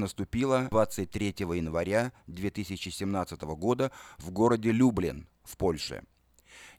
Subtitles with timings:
[0.00, 6.02] наступила 23 января 2017 года в городе Люблин в Польше.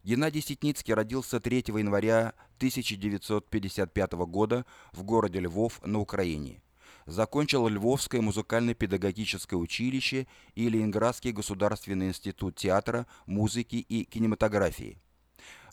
[0.04, 6.62] Геннадий Ситницкий родился 3 января 1955 года в городе Львов на Украине.
[7.06, 14.98] Закончил Львовское музыкально-педагогическое училище и Ленинградский государственный институт театра, музыки и кинематографии.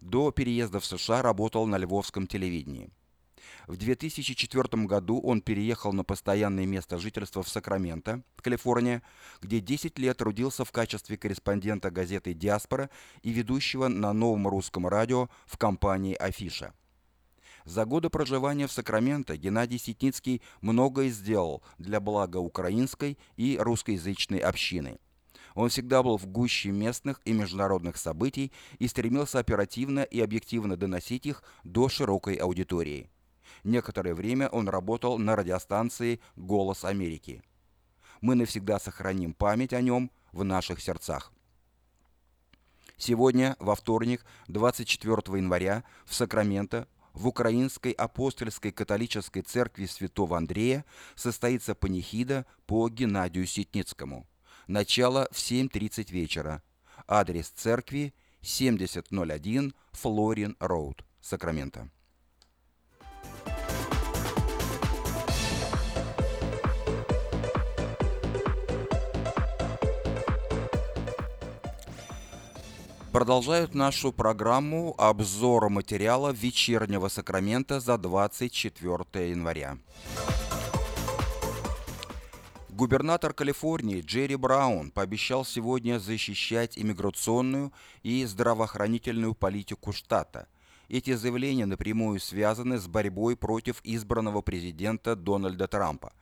[0.01, 2.91] До переезда в США работал на львовском телевидении.
[3.67, 9.03] В 2004 году он переехал на постоянное место жительства в Сакраменто, Калифорния,
[9.43, 12.89] где 10 лет трудился в качестве корреспондента газеты «Диаспора»
[13.23, 16.73] и ведущего на новом русском радио в компании «Афиша».
[17.65, 24.99] За годы проживания в Сакраменто Геннадий Ситницкий многое сделал для блага украинской и русскоязычной общины.
[25.55, 31.27] Он всегда был в гуще местных и международных событий и стремился оперативно и объективно доносить
[31.27, 33.11] их до широкой аудитории.
[33.65, 37.43] Некоторое время он работал на радиостанции «Голос Америки».
[38.21, 41.33] Мы навсегда сохраним память о нем в наших сердцах.
[42.97, 50.85] Сегодня, во вторник, 24 января, в Сакраменто в Украинской апостольской католической церкви святого Андрея
[51.15, 54.29] состоится панихида по Геннадию Ситницкому.
[54.67, 56.63] Начало в 7.30 вечера.
[57.07, 61.91] Адрес церкви 7001 Флорин Роуд, Сакраменто.
[73.13, 79.79] Продолжают нашу программу обзора материала вечернего Сакрамента за 24 января.
[82.69, 90.47] Губернатор Калифорнии Джерри Браун пообещал сегодня защищать иммиграционную и здравоохранительную политику штата.
[90.89, 96.13] Эти заявления напрямую связаны с борьбой против избранного президента Дональда Трампа.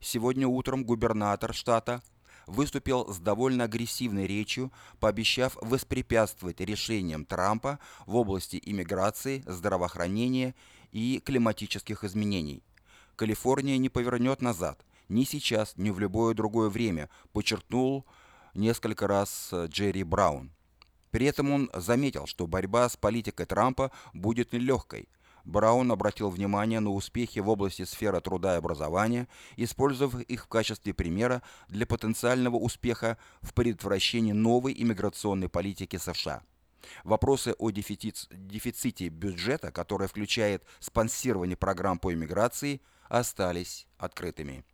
[0.00, 2.02] Сегодня утром губернатор штата
[2.46, 10.54] выступил с довольно агрессивной речью, пообещав воспрепятствовать решениям Трампа в области иммиграции, здравоохранения
[10.92, 12.62] и климатических изменений.
[13.16, 18.04] Калифорния не повернет назад, ни сейчас, ни в любое другое время, подчеркнул
[18.54, 20.50] несколько раз Джерри Браун.
[21.10, 25.08] При этом он заметил, что борьба с политикой Трампа будет нелегкой–
[25.44, 30.94] Браун обратил внимание на успехи в области сферы труда и образования, использовав их в качестве
[30.94, 36.42] примера для потенциального успеха в предотвращении новой иммиграционной политики США.
[37.02, 44.64] Вопросы о дефицит, дефиците бюджета, который включает спонсирование программ по иммиграции, остались открытыми.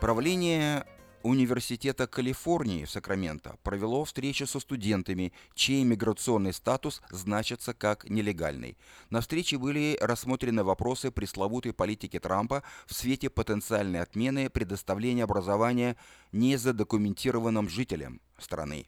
[0.00, 0.86] Правление
[1.26, 8.78] Университета Калифорнии в Сакраменто провело встречу со студентами, чей миграционный статус значится как нелегальный.
[9.10, 15.96] На встрече были рассмотрены вопросы пресловутой политики Трампа в свете потенциальной отмены предоставления образования
[16.30, 18.86] незадокументированным жителям страны.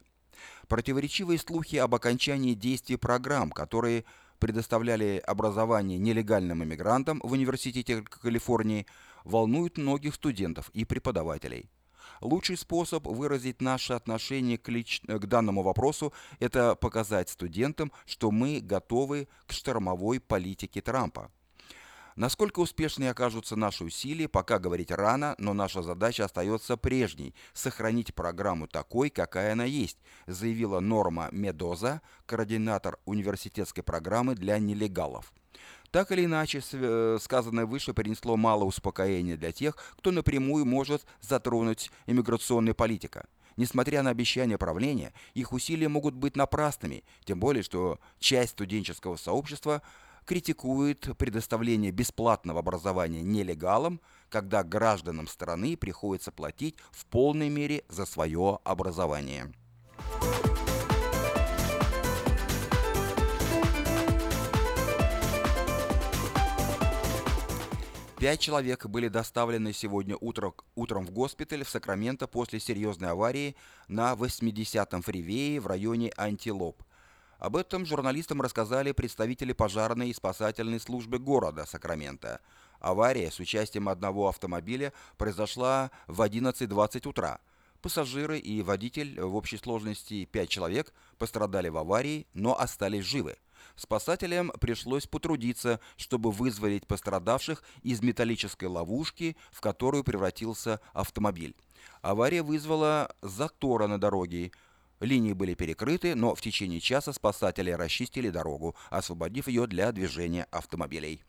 [0.69, 4.05] Противоречивые слухи об окончании действий программ, которые
[4.39, 8.85] предоставляли образование нелегальным иммигрантам в Университете Калифорнии,
[9.25, 11.69] волнуют многих студентов и преподавателей.
[12.21, 15.01] Лучший способ выразить наше отношение к, лич...
[15.01, 21.31] к данному вопросу– это показать студентам, что мы готовы к штормовой политике Трампа.
[22.15, 28.67] Насколько успешными окажутся наши усилия, пока говорить рано, но наша задача остается прежней– сохранить программу
[28.67, 29.97] такой, какая она есть,
[30.27, 35.31] заявила Норма Медоза, координатор университетской программы для нелегалов.
[35.91, 41.91] Так или иначе, э, сказанное выше принесло мало успокоения для тех, кто напрямую может затронуть
[42.05, 43.25] иммиграционная политика.
[43.57, 49.81] Несмотря на обещания правления, их усилия могут быть напрасными, тем более, что часть студенческого сообщества
[50.25, 58.59] критикует предоставление бесплатного образования нелегалам, когда гражданам страны приходится платить в полной мере за свое
[58.63, 59.51] образование.
[68.19, 73.55] Пять человек были доставлены сегодня утром, утром в госпиталь в Сакраменто после серьезной аварии
[73.87, 76.83] на 80-м фривее в районе Антилоп.
[77.37, 82.41] Об этом журналистам рассказали представители пожарной и спасательной службы города Сакраменто.
[82.81, 87.39] Авария с участием одного автомобиля произошла в 11.20 утра.
[87.81, 93.37] Пассажиры и водитель в общей сложности 5 человек пострадали в аварии, но остались живы.
[93.79, 101.55] Спасателям пришлось потрудиться, чтобы вызволить пострадавших из металлической ловушки, в которую превратился автомобиль.
[102.01, 104.51] Авария вызвала затора на дороге.
[104.99, 111.23] Линии были перекрыты, но в течение часа спасатели расчистили дорогу, освободив ее для движения автомобилей.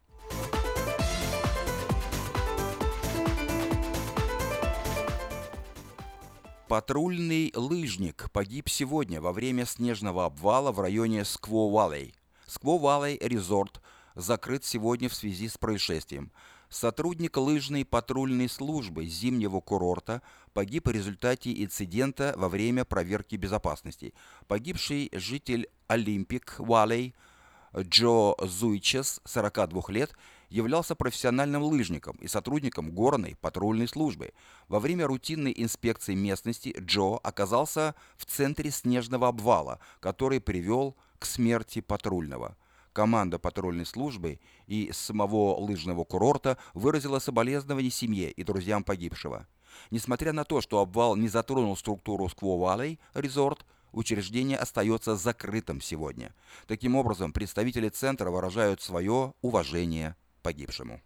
[6.67, 12.15] Патрульный лыжник погиб сегодня во время снежного обвала в районе Скво-Валей
[12.51, 13.81] Скво-Валлей резорт
[14.17, 16.33] закрыт сегодня в связи с происшествием.
[16.69, 20.21] Сотрудник лыжной патрульной службы зимнего курорта
[20.53, 24.15] погиб в результате инцидента во время проверки безопасности.
[24.49, 27.15] Погибший житель Олимпик Валлей
[27.77, 30.17] Джо Зуйчес, 42 лет,
[30.49, 34.33] являлся профессиональным лыжником и сотрудником горной патрульной службы.
[34.67, 41.81] Во время рутинной инспекции местности Джо оказался в центре снежного обвала, который привел к смерти
[41.81, 42.57] патрульного.
[42.93, 49.47] Команда патрульной службы и самого лыжного курорта выразила соболезнования семье и друзьям погибшего.
[49.91, 56.35] Несмотря на то, что обвал не затронул структуру Скво Валлей Резорт, учреждение остается закрытым сегодня.
[56.67, 61.01] Таким образом, представители центра выражают свое уважение погибшему.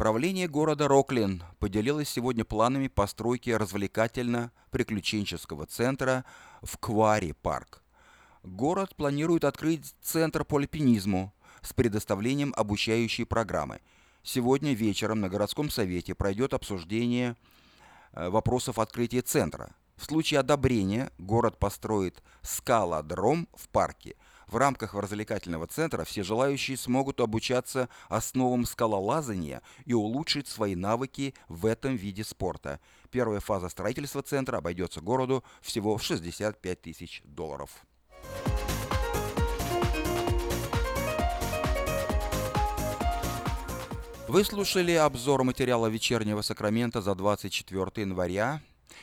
[0.00, 6.24] Правление города Роклин поделилось сегодня планами постройки развлекательно-приключенческого центра
[6.62, 7.82] в Квари-парк.
[8.42, 13.82] Город планирует открыть центр по альпинизму с предоставлением обучающей программы.
[14.22, 17.36] Сегодня вечером на городском совете пройдет обсуждение
[18.14, 19.74] э, вопросов открытия центра.
[19.96, 24.16] В случае одобрения город построит скалодром в парке.
[24.50, 31.66] В рамках развлекательного центра все желающие смогут обучаться основам скалолазания и улучшить свои навыки в
[31.66, 32.80] этом виде спорта.
[33.12, 37.70] Первая фаза строительства центра обойдется городу всего в 65 тысяч долларов.
[44.26, 48.60] Вы слушали обзор материала вечернего Сакрамента за 24 января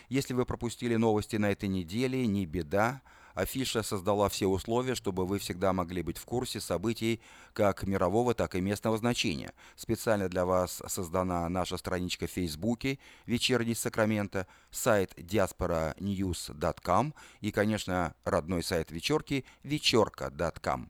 [0.10, 3.02] если вы пропустили новости на этой неделе, не беда.
[3.38, 7.22] Афиша создала все условия, чтобы вы всегда могли быть в курсе событий
[7.54, 9.54] как мирового, так и местного значения.
[9.76, 12.98] Специально для вас создана наша страничка в Фейсбуке
[13.28, 20.90] «Вечерний Сакраменто», сайт diasporanews.com и, конечно, родной сайт вечерки вечерка.com.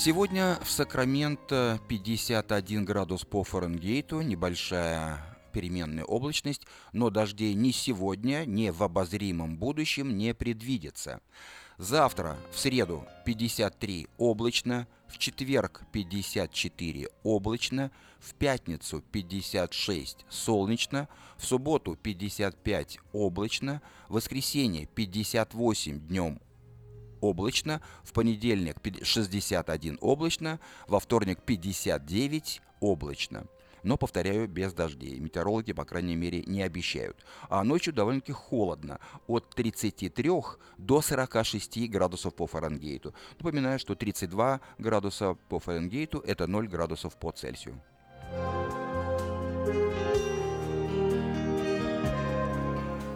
[0.00, 5.18] Сегодня в Сакраменто 51 градус по Фаренгейту, небольшая
[5.52, 11.20] переменная облачность, но дождей ни сегодня, ни в обозримом будущем не предвидится.
[11.78, 17.90] Завтра, в среду, 53 облачно, в четверг 54 облачно,
[18.20, 21.08] в пятницу 56 солнечно,
[21.38, 26.40] в субботу 55 облачно, в воскресенье 58 днем
[27.20, 33.46] облачно, в понедельник 61 облачно, во вторник 59 облачно.
[33.82, 35.18] Но, повторяю, без дождей.
[35.18, 37.24] Метеорологи, по крайней мере, не обещают.
[37.48, 38.98] А ночью довольно-таки холодно.
[39.26, 40.30] От 33
[40.78, 43.14] до 46 градусов по Фаренгейту.
[43.38, 47.80] Напоминаю, что 32 градуса по Фаренгейту– это 0 градусов по Цельсию.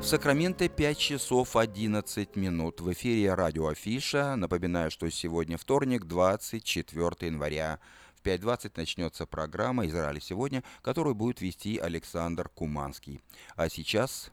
[0.03, 2.81] В Сакраменто 5 часов 11 минут.
[2.81, 4.35] В эфире радио Афиша.
[4.35, 7.79] Напоминаю, что сегодня вторник, 24 января.
[8.17, 13.21] В 5.20 начнется программа «Израиль сегодня», которую будет вести Александр Куманский.
[13.55, 14.33] А сейчас...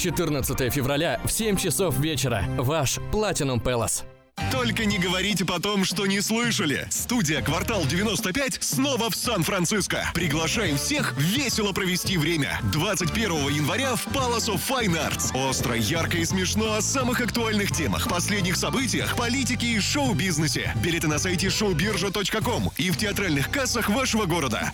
[0.01, 2.43] 14 февраля в 7 часов вечера.
[2.57, 4.03] Ваш Platinum Palace.
[4.51, 6.87] Только не говорите потом, что не слышали.
[6.89, 10.09] Студия «Квартал 95» снова в Сан-Франциско.
[10.15, 12.59] Приглашаем всех весело провести время.
[12.73, 15.37] 21 января в Palace of Fine Arts.
[15.47, 20.73] Остро, ярко и смешно о самых актуальных темах, последних событиях, политике и шоу-бизнесе.
[20.83, 24.73] Билеты на сайте showbirja.com и в театральных кассах вашего города.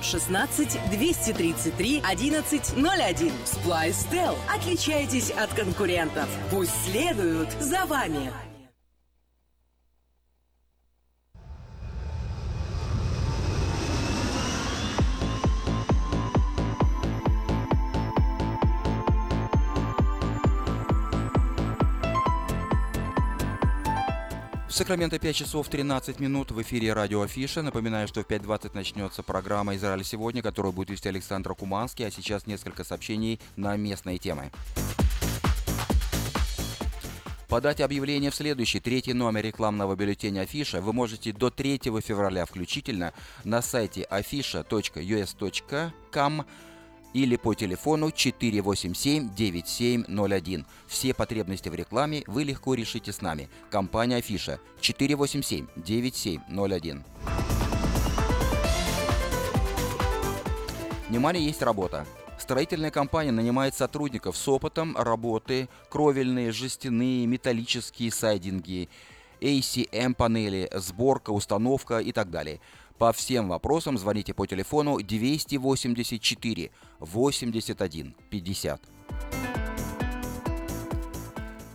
[0.89, 3.31] 233 1101.
[3.45, 4.35] Splystel.
[4.53, 6.27] Отличайтесь от конкурентов.
[6.49, 8.50] Пусть следуют за вами.
[24.71, 27.61] В Сакраменто 5 часов 13 минут в эфире радио Афиша.
[27.61, 32.47] Напоминаю, что в 5.20 начнется программа «Израиль сегодня», которую будет вести Александр Куманский, а сейчас
[32.47, 34.49] несколько сообщений на местные темы.
[37.49, 43.11] Подать объявление в следующий, третий номер рекламного бюллетеня Афиша вы можете до 3 февраля включительно
[43.43, 46.45] на сайте afisha.us.com
[47.13, 50.65] или по телефону 487-9701.
[50.87, 53.49] Все потребности в рекламе вы легко решите с нами.
[53.69, 57.03] Компания Афиша 487-9701.
[61.09, 62.07] Внимание, есть работа.
[62.39, 68.89] Строительная компания нанимает сотрудников с опытом работы, кровельные, жестяные, металлические сайдинги,
[69.41, 72.59] ACM-панели, сборка, установка и так далее.
[73.01, 78.81] По всем вопросам звоните по телефону 284 81 50.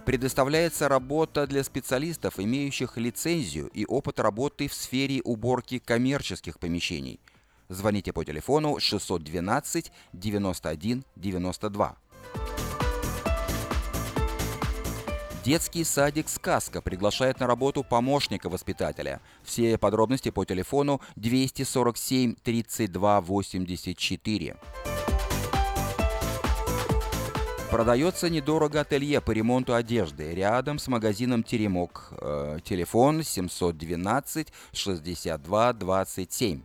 [0.05, 7.19] Предоставляется работа для специалистов, имеющих лицензию и опыт работы в сфере уборки коммерческих помещений.
[7.69, 11.97] Звоните по телефону 612 91 92.
[15.47, 19.21] Детский садик «Сказка» приглашает на работу помощника воспитателя.
[19.45, 24.57] Все подробности по телефону 247 32 84.
[27.71, 32.09] Продается недорого ателье по ремонту одежды рядом с магазином «Теремок».
[32.21, 36.63] Э, телефон 712 62 27.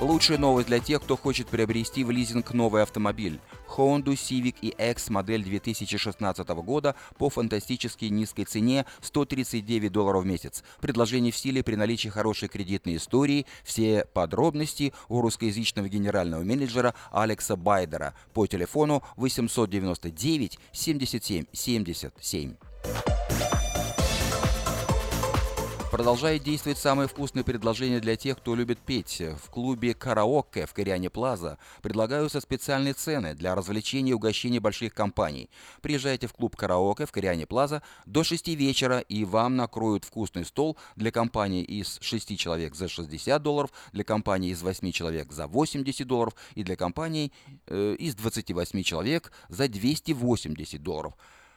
[0.00, 3.40] Лучшая новость для тех, кто хочет приобрести в лизинг новый автомобиль.
[3.76, 10.64] Honda Civic EX модель 2016 года по фантастически низкой цене 139 долларов в месяц.
[10.80, 13.46] Предложение в силе при наличии хорошей кредитной истории.
[13.64, 22.65] Все подробности у русскоязычного генерального менеджера Алекса Байдера по телефону 899 77 77.
[25.96, 29.22] Продолжает действовать самое вкусное предложение для тех, кто любит петь.
[29.42, 35.48] В клубе «Караоке» в Кориане Плаза предлагаются специальные цены для развлечения и угощения больших компаний.
[35.80, 40.76] Приезжайте в клуб «Караоке» в Кориане Плаза до 6 вечера, и вам накроют вкусный стол
[40.96, 46.06] для компании из 6 человек за 60 долларов, для компании из 8 человек за 80
[46.06, 47.32] долларов и для компании
[47.68, 51.14] э, из 28 человек за 280 долларов.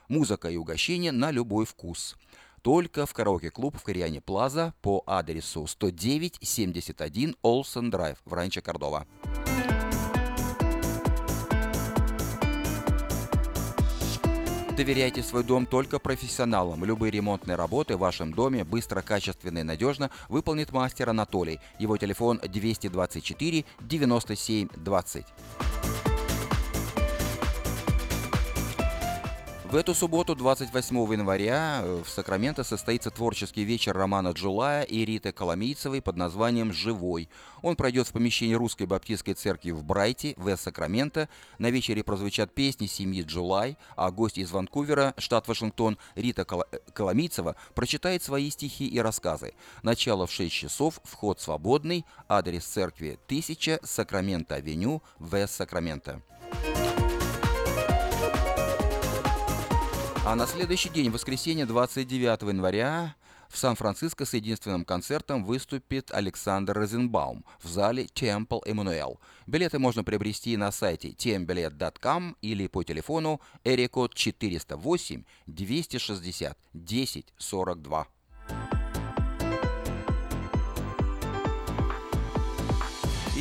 [0.07, 2.15] Музыка и угощение на любой вкус
[2.61, 9.05] только в караоке-клуб в Кориане Плаза по адресу 10971 Олсен Драйв в Ранчо Кордова.
[14.79, 16.85] Доверяйте свой дом только профессионалам.
[16.85, 21.59] Любые ремонтные работы в вашем доме быстро, качественно и надежно выполнит мастер Анатолий.
[21.79, 25.25] Его телефон 224 97 20.
[29.69, 35.31] В эту субботу, 28 января, э, в Сакраменто состоится творческий вечер Романа Джулая и Риты
[35.31, 37.29] Коломийцевой под названием «Живой».
[37.61, 41.29] Он пройдет в помещении Русской Баптистской церкви в Брайте, в Сакраменто.
[41.59, 47.55] На вечере прозвучат песни семьи Джулай, а гость из Ванкувера, штат Вашингтон, Рита э, Коломийцева,
[47.75, 49.53] прочитает свои стихи и рассказы.
[49.83, 56.23] Начало в 6 часов, вход свободный, адрес церкви 1000, Сакраменто-авеню, в Сакраменто.
[60.25, 63.15] А на следующий день, воскресенье 29 января,
[63.49, 69.17] В Сан-Франциско с единственным концертом выступит Александр Розенбаум в зале Temple Emmanuel.
[69.47, 77.33] Билеты можно приобрести на сайте tmbilet.com или по телефону Эрикод 408 260 10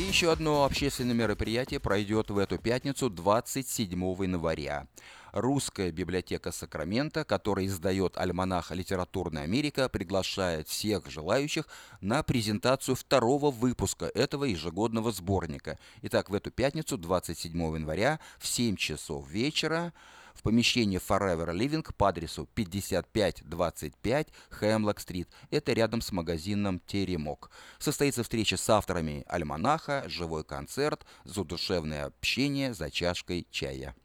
[0.08, 4.86] еще одно общественное мероприятие пройдет в эту пятницу 27 января.
[5.32, 11.66] Русская библиотека Сакрамента, которая издает альманах «Литературная Америка», приглашает всех желающих
[12.00, 15.78] на презентацию второго выпуска этого ежегодного сборника.
[16.00, 19.92] Итак, в эту пятницу, 27 января, в 7 часов вечера,
[20.38, 25.28] в помещении Forever Living по адресу 5525 Хемлок-стрит.
[25.50, 27.50] Это рядом с магазином Теремок.
[27.78, 33.97] Состоится встреча с авторами альманаха, живой концерт, задушевное общение за чашкой чая.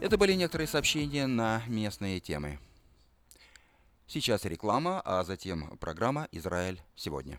[0.00, 2.58] Это были некоторые сообщения на местные темы.
[4.12, 7.38] Сейчас реклама, а затем программа «Израиль сегодня».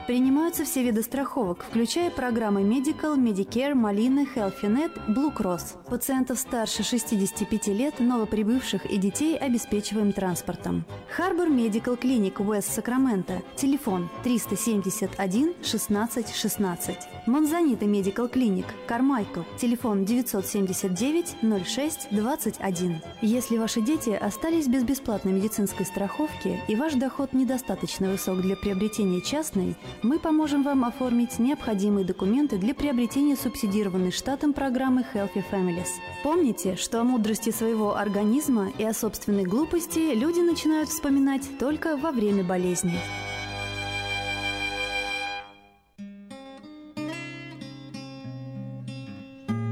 [0.11, 5.81] Принимаются все виды страховок, включая программы Medical, Medicare, Малина, HealthyNet, Blue Cross.
[5.89, 10.83] Пациентов старше 65 лет, новоприбывших и детей обеспечиваем транспортом.
[11.15, 13.41] Харбор Медикал Клиник Уэст Сакраменто.
[13.55, 16.97] Телефон 371 16 16.
[17.27, 19.41] Монзанита Медикал Клиник Кармайкл.
[19.59, 21.35] Телефон 979
[21.67, 23.01] 06 21.
[23.21, 29.21] Если ваши дети остались без бесплатной медицинской страховки и ваш доход недостаточно высок для приобретения
[29.21, 35.89] частной, мы поможем вам оформить необходимые документы для приобретения субсидированной штатом программы Healthy Families.
[36.23, 42.11] Помните, что о мудрости своего организма и о собственной глупости люди начинают вспоминать только во
[42.11, 42.97] время болезни.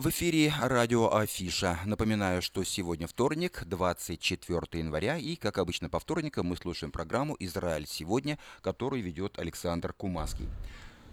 [0.00, 1.78] В эфире радио Афиша.
[1.84, 7.86] Напоминаю, что сегодня вторник, 24 января, и, как обычно, по вторникам мы слушаем программу «Израиль
[7.86, 10.48] сегодня», которую ведет Александр Кумаский.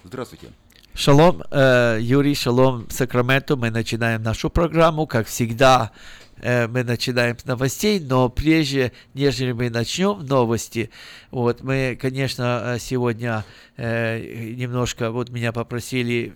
[0.06, 0.54] Здравствуйте.
[0.94, 3.58] Шалом, э, Юрий, шалом, Сакраменто.
[3.58, 5.92] Мы начинаем нашу программу, как всегда,
[6.38, 10.92] э, мы начинаем с новостей, но прежде, нежели мы начнем новости,
[11.30, 13.44] вот мы, конечно, э, сегодня
[13.78, 16.34] немножко, вот меня попросили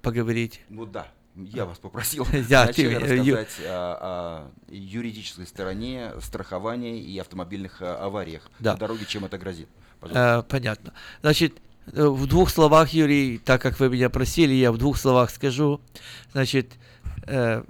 [0.00, 0.62] поговорить.
[0.70, 1.08] Ну да.
[1.36, 8.72] Я вас попросил да, ты, рассказать о, о юридической стороне страхования и автомобильных авариях да.
[8.72, 9.68] на дороге, чем это грозит.
[10.02, 10.92] Э, понятно.
[11.22, 11.60] Значит,
[11.92, 15.80] Э, в двух словах, Юрий, так как вы меня просили, я в двух словах скажу.
[16.32, 16.72] Значит,
[17.26, 17.62] э,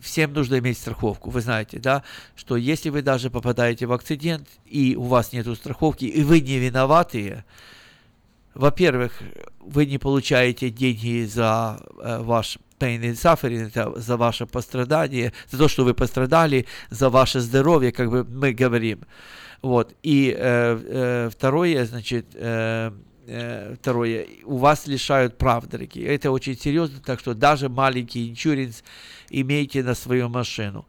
[0.00, 1.30] всем нужно иметь страховку.
[1.30, 2.02] Вы знаете, да,
[2.36, 6.58] что если вы даже попадаете в акцидент, и у вас нет страховки, и вы не
[6.58, 7.44] виноватые,
[8.54, 9.22] во-первых,
[9.60, 15.58] вы не получаете деньги за э, ваш pain and suffering, это за ваше пострадание, за
[15.58, 19.00] то, что вы пострадали, за ваше здоровье, как бы мы говорим.
[19.62, 19.94] Вот.
[20.02, 22.92] И э, э, второе, значит, э,
[23.30, 26.06] Э, второе, у вас лишают прав, дорогие.
[26.06, 28.82] Это очень серьезно, так что даже маленький иншуренс
[29.28, 30.86] имейте на свою машину.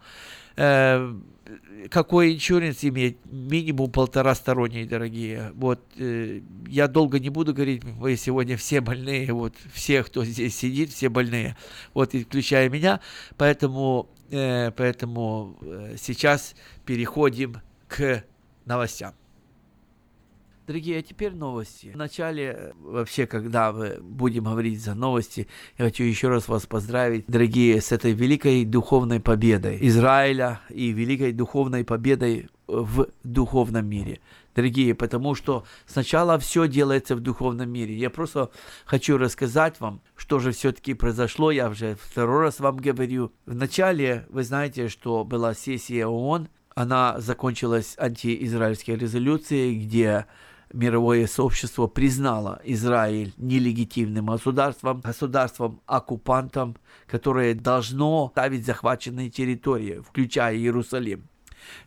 [1.50, 3.18] Э, какой иншуренс иметь?
[3.26, 5.52] Минимум полтора сторонние, дорогие.
[5.56, 10.56] Вот, э, я долго не буду говорить, мы сегодня все больные, вот, все, кто здесь
[10.56, 11.58] сидит, все больные,
[11.94, 13.00] вот, включая меня,
[13.38, 15.58] поэтому, поэтому
[15.98, 18.24] сейчас переходим к
[18.66, 19.14] новостям.
[20.70, 21.90] Дорогие, а теперь новости.
[21.96, 25.48] Вначале, э, вообще, когда мы будем говорить за новости,
[25.80, 31.32] я хочу еще раз вас поздравить, дорогие, с этой великой духовной победой Израиля и великой
[31.32, 34.20] духовной победой в духовном мире.
[34.54, 37.96] Дорогие, потому что сначала все делается в духовном мире.
[37.96, 38.52] Я просто
[38.86, 41.50] хочу рассказать вам, что же все-таки произошло.
[41.50, 43.32] Я уже второй раз вам говорю.
[43.48, 50.28] Вначале, вы знаете, что была сессия ООН, она закончилась антиизраильской резолюцией, где
[50.74, 56.78] мировое сообщество признало Израиль нелегитимным государством, государством-оккупантом,
[57.08, 61.28] которое должно ставить захваченные территории, включая Иерусалим.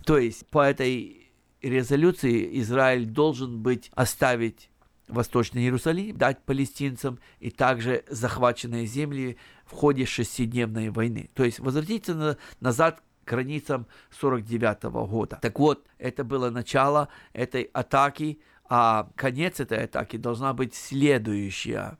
[0.04, 1.30] То есть по этой
[1.62, 4.68] резолюции Израиль должен быть оставить
[5.08, 11.28] Восточный Иерусалим, дать палестинцам и также захваченные земли в ходе шестидневной войны.
[11.34, 15.38] То есть возвратиться на, назад к границам 49 года.
[15.40, 18.40] Так вот, это было начало этой атаки
[18.74, 21.98] а конец этой атаки должна быть следующая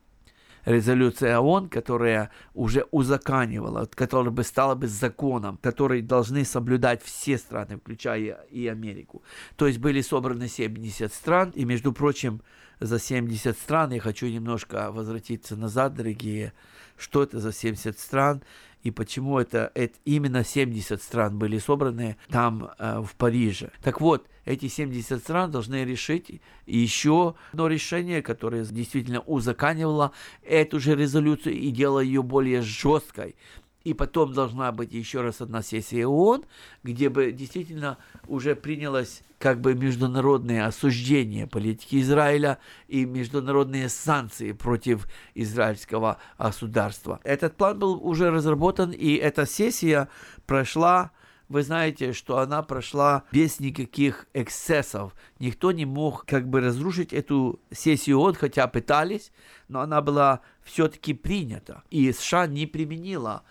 [0.65, 7.77] резолюция ООН, которая уже узаканивала, которая бы стала бы законом, который должны соблюдать все страны,
[7.77, 9.23] включая и Америку.
[9.57, 12.41] То есть были собраны 70 стран, и, между прочим,
[12.81, 16.55] за 70 стран, я хочу немножко возвратиться назад, дорогие,
[16.97, 18.43] что это за 70 стран,
[18.83, 23.71] и почему это, это именно 70 стран были собраны там, э, в Париже.
[23.83, 30.97] Так вот, эти 70 стран должны решить еще одно решение, которое действительно узаканивало эту же
[30.97, 33.37] резолюцию и делало ее более жесткой.
[33.85, 36.45] И потом должна быть еще раз одна сессия ООН,
[36.83, 45.09] где бы действительно уже принялось как бы международное осуждение политики Израиля и международные санкции против
[45.35, 47.21] израильского государства.
[47.25, 50.09] Этот план был уже разработан, и эта сессия
[50.47, 51.11] прошла
[51.53, 55.15] вы знаете, что она прошла без никаких эксцессов.
[55.39, 59.33] Никто не мог как бы разрушить эту сессию ООН, хотя пытались,
[59.69, 61.83] но она была все-таки принята.
[61.91, 63.43] И США не применила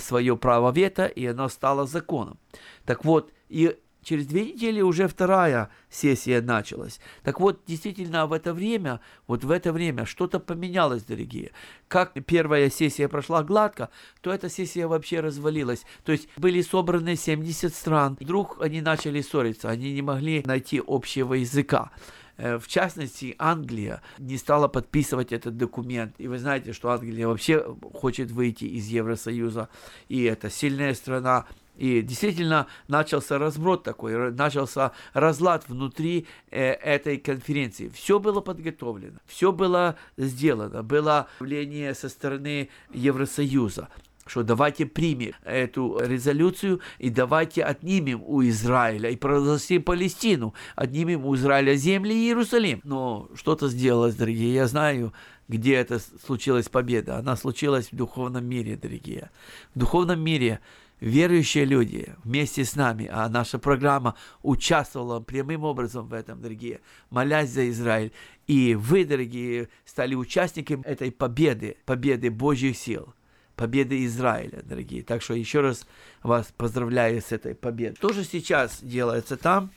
[0.00, 2.38] свое право вето, и оно стало законом.
[2.84, 7.00] Так вот, и через две недели уже вторая сессия началась.
[7.24, 11.50] Так вот, действительно, в это время, вот в это время что-то поменялось, дорогие.
[11.88, 15.84] Как первая сессия прошла гладко, то эта сессия вообще развалилась.
[16.04, 18.16] То есть были собраны 70 стран.
[18.20, 21.90] Вдруг они начали ссориться, они не могли найти общего языка.
[22.36, 26.14] Э, в частности, Англия не стала подписывать этот документ.
[26.18, 29.68] И вы знаете, что Англия вообще хочет выйти из Евросоюза.
[30.08, 31.46] И это сильная страна,
[31.76, 37.88] и действительно начался разброд такой, начался разлад внутри э, этой конференции.
[37.88, 43.88] Все было подготовлено, все было сделано, было явление со стороны Евросоюза
[44.26, 51.34] что давайте примем эту резолюцию и давайте отнимем у Израиля и провозгласим Палестину, отнимем у
[51.34, 52.80] Израиля земли и Иерусалим.
[52.84, 55.12] Но что-то сделалось, дорогие, я знаю,
[55.48, 57.16] где это случилась победа.
[57.16, 59.30] Она случилась в духовном мире, дорогие.
[59.74, 60.60] В духовном мире
[61.00, 67.50] верующие люди вместе с нами, а наша программа участвовала прямым образом в этом, дорогие, молясь
[67.50, 68.12] за Израиль.
[68.46, 73.14] И вы, дорогие, стали участниками этой победы, победы Божьих сил,
[73.56, 75.02] победы Израиля, дорогие.
[75.02, 75.86] Так что еще раз
[76.22, 77.96] вас поздравляю с этой победой.
[77.96, 79.70] Что же сейчас делается там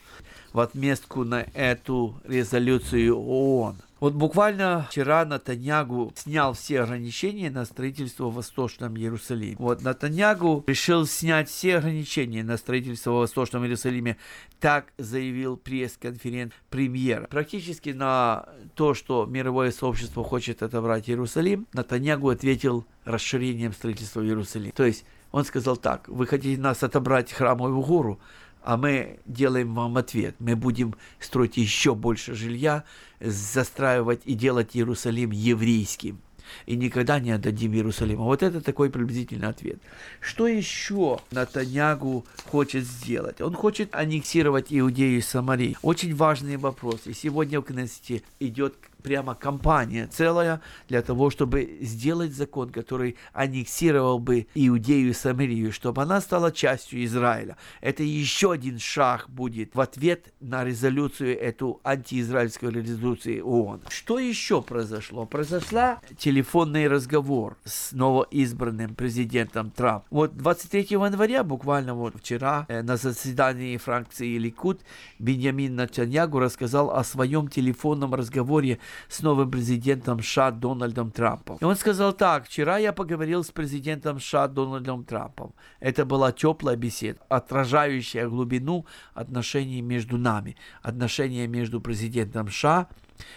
[0.54, 3.78] в отместку на эту резолюцию ООН?
[3.99, 9.57] Вот буквально вчера Натаньягу снял все ограничения на строительство в Восточном Иерусалиме.
[9.59, 14.17] Вот Натаньягу решил снять все ограничения на строительство в Восточном Иерусалиме.
[14.62, 17.27] Так заявил пресс-конферент премьера.
[17.27, 24.71] Практически на то, что мировое сообщество хочет отобрать Иерусалим, Натаньягу ответил расширением строительства в Иерусалиме.
[24.71, 28.19] То есть он сказал так, вы хотите нас отобрать храмовую гору,
[28.63, 30.36] а мы делаем вам ответ.
[30.39, 32.84] Мы будем строить еще больше жилья,
[33.19, 36.19] застраивать и делать Иерусалим еврейским.
[36.65, 38.24] И никогда не отдадим Иерусалима.
[38.24, 39.80] Вот это такой приблизительный ответ.
[40.19, 43.39] Что еще Натаньягу хочет сделать?
[43.41, 45.76] Он хочет аннексировать Иудею и Самарию.
[45.82, 47.13] Очень важные вопросы.
[47.13, 54.47] Сегодня в Кнессете идет прямо кампания целая для того, чтобы сделать закон, который аннексировал бы
[54.55, 57.57] Иудею и Самарию, чтобы она стала частью Израиля.
[57.81, 63.81] Это еще один шаг будет в ответ на резолюцию, эту антиизраильскую резолюцию ООН.
[63.89, 65.25] Что еще произошло?
[65.25, 70.05] Произошла телефонный разговор с новоизбранным президентом Трамп.
[70.09, 74.81] Вот 23 января, буквально вот вчера, э, на заседании фракции Ликут,
[75.19, 81.58] Беньямин Натаньягу рассказал о своем телефонном разговоре с новым президентом США Дональдом Трампом.
[81.62, 85.54] И он сказал так, вчера я поговорил с президентом США Дональдом Трампом.
[85.80, 92.88] Это была теплая беседа, отражающая глубину отношений между нами, отношения между президентом США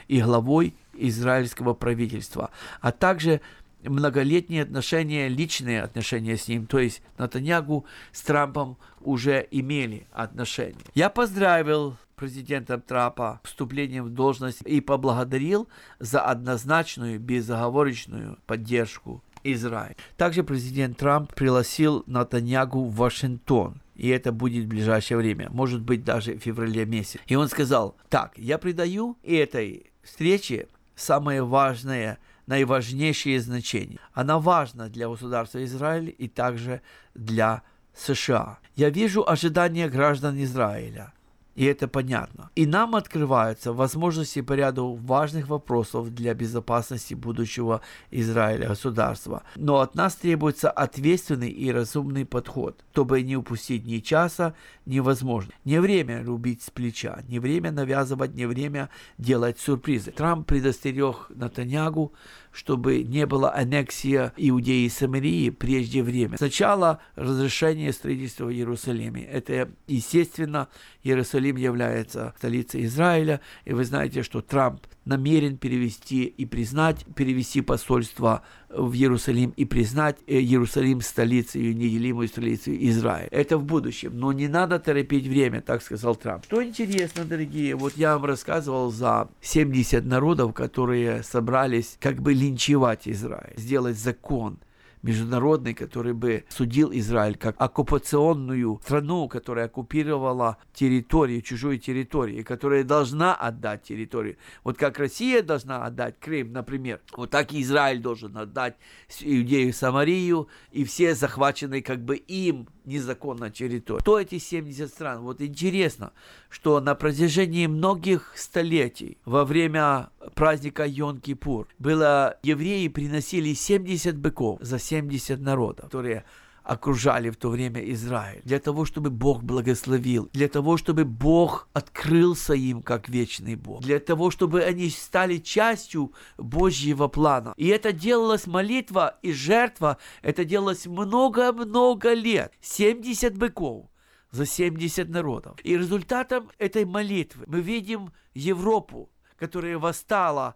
[0.09, 3.41] и главой израильского правительства, а также
[3.83, 10.85] многолетние отношения, личные отношения с ним, то есть Натаньягу с Трампом уже имели отношения.
[10.95, 15.68] Я поздравил президента Трампа вступлением в должность и поблагодарил
[15.99, 19.97] за однозначную, безоговорочную поддержку Израиля.
[20.16, 23.81] Также президент Трамп пригласил Натаньягу в Вашингтон.
[23.97, 27.21] И это будет в ближайшее время, может быть даже в феврале месяце.
[27.27, 34.01] И он сказал, так, я придаю этой встрече самое важное, наиважнейшее значение.
[34.13, 36.83] Она важна для государства Израиль и также
[37.15, 37.63] для
[37.95, 38.59] США.
[38.77, 41.13] Я вижу ожидания граждан Израиля–
[41.55, 42.51] и это понятно.
[42.55, 49.43] И нам открываются возможности по ряду важных вопросов для безопасности будущего Израиля государства.
[49.57, 54.55] Но от нас требуется ответственный и разумный подход, чтобы не упустить ни часа,
[54.87, 55.53] невозможно.
[55.65, 58.88] Не время рубить с плеча, не время навязывать, не время
[59.19, 60.11] делать сюрпризы.
[60.11, 62.12] Трамп предостерег Натаньягу,
[62.53, 66.37] чтобы не было аннексия Иудеи и Самарии прежде времени.
[66.37, 69.25] Сначала разрешение строительства в Иерусалиме.
[69.25, 70.69] Это, естественно,
[71.03, 78.43] Иерусалим является столицей Израиля, и вы знаете, что Трамп намерен перевести и признать, перевести посольство
[78.69, 83.29] в Иерусалим и признать э, Иерусалим столицей, неделимой столицей Израиля.
[83.31, 84.12] Это в будущем.
[84.15, 86.45] Но не надо торопить время, так сказал Трамп.
[86.45, 93.09] Что интересно, дорогие, вот я вам рассказывал за 70 народов, которые собрались как бы линчевать
[93.09, 94.59] Израиль, сделать закон–
[95.03, 102.85] международный, который бы судил Израиль как оккупационную страну, которая оккупировала территорию, чужую территорию, и которая
[102.85, 104.37] должна отдать территорию.
[104.65, 108.77] Вот как Россия должна отдать Крым, например, вот так и Израиль должен отдать
[109.21, 114.01] Иудею Самарию и все захваченные как бы им незаконно территории.
[114.01, 115.23] Кто эти 70 стран?
[115.23, 116.12] Вот интересно,
[116.49, 124.79] что на протяжении многих столетий во время праздника Йон-Кипур было евреи приносили 70 быков за
[124.79, 126.25] 70 народов, которые
[126.65, 132.55] окружали в то время Израиль, для того, чтобы Бог благословил, для того, чтобы Бог открылся
[132.55, 137.55] им как вечный Бог, для того, чтобы они стали частью Божьего плана.
[137.57, 143.87] И это делалось молитва и жертва, это делалось много-много лет, 70 быков
[144.31, 145.59] за 70 народов.
[145.65, 149.11] И результатом этой молитвы мы видим Европу,
[149.43, 150.55] которая восстала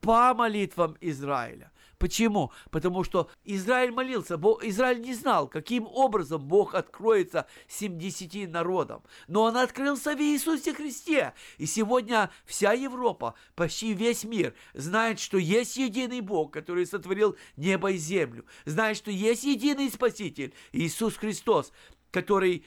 [0.00, 1.72] по молитвам Израиля.
[1.98, 2.52] Почему?
[2.70, 9.02] Потому что Израиль молился, Бог, Израиль не знал, каким образом Бог откроется 70 народам.
[9.26, 11.34] Но Он открылся в Иисусе Христе.
[11.56, 17.90] И сегодня вся Европа, почти весь мир знает, что есть единый Бог, который сотворил небо
[17.90, 18.46] и землю.
[18.66, 21.72] Знает, что есть единый Спаситель, Иисус Христос,
[22.12, 22.64] который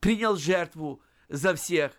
[0.00, 1.92] принял жертву за всех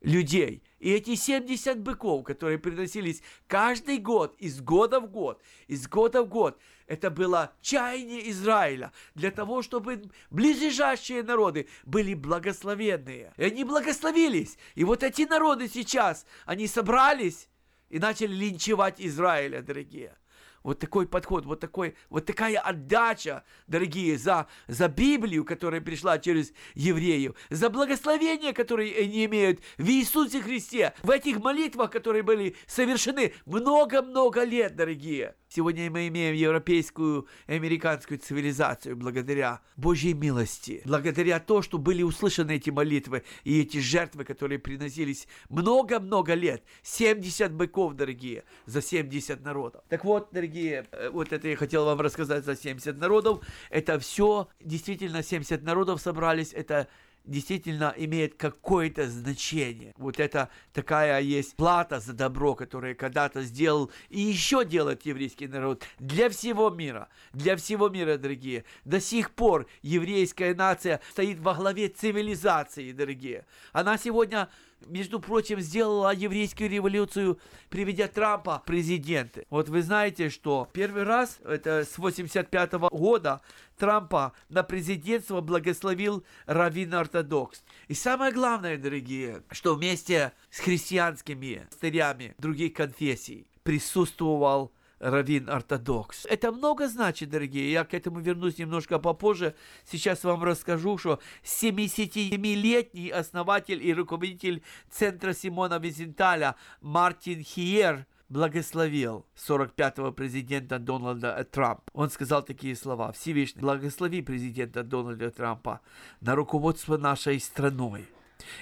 [0.00, 0.62] людей.
[0.80, 6.28] И эти 70 быков, которые приносились каждый год, из года в год, из года в
[6.28, 13.34] год, это было чаяние Израиля для того, чтобы ближайшие народы были благословенные.
[13.36, 14.58] И они благословились.
[14.74, 17.48] И вот эти народы сейчас, они собрались
[17.90, 20.16] и начали линчевать Израиля, дорогие.
[20.62, 26.52] Вот такой подход, вот, такой, вот такая отдача, дорогие, за, за Библию, которая пришла через
[26.74, 33.32] евреев, за благословение, которое они имеют в Иисусе Христе, в этих молитвах, которые были совершены
[33.46, 35.34] много-много лет, дорогие.
[35.52, 42.52] Сегодня мы имеем европейскую и американскую цивилизацию благодаря Божьей милости, благодаря то, что были услышаны
[42.52, 46.62] эти молитвы и эти жертвы, которые приносились много-много лет.
[46.84, 49.82] 70 быков, дорогие, за 70 народов.
[49.88, 53.44] Так вот, дорогие, э, вот это я хотел вам рассказать за 70 народов.
[53.70, 56.86] Это все, действительно, 70 народов собрались, это
[57.24, 59.92] действительно имеет какое-то значение.
[59.96, 65.84] Вот это такая есть плата за добро, которое когда-то сделал и еще делает еврейский народ
[65.98, 67.08] для всего мира.
[67.32, 68.64] Для всего мира, дорогие.
[68.84, 73.46] До сих пор еврейская нация стоит во главе цивилизации, дорогие.
[73.72, 74.48] Она сегодня
[74.86, 77.38] между прочим, сделала еврейскую революцию,
[77.68, 79.46] приведя Трампа президенты.
[79.50, 83.40] Вот вы знаете, что первый раз, это с 85 -го года,
[83.76, 87.62] Трампа на президентство благословил раввин ортодокс.
[87.88, 96.26] И самое главное, дорогие, что вместе с христианскими старями других конфессий присутствовал раввин ортодокс.
[96.26, 97.72] Это много значит, дорогие.
[97.72, 99.54] Я к этому вернусь немножко попозже.
[99.84, 110.12] Сейчас вам расскажу, что 77-летний основатель и руководитель центра Симона Визенталя Мартин Хиер благословил 45-го
[110.12, 111.82] президента Дональда Трампа.
[111.92, 113.10] Он сказал такие слова.
[113.12, 115.80] Всевышний, благослови президента Дональда Трампа
[116.20, 118.06] на руководство нашей страной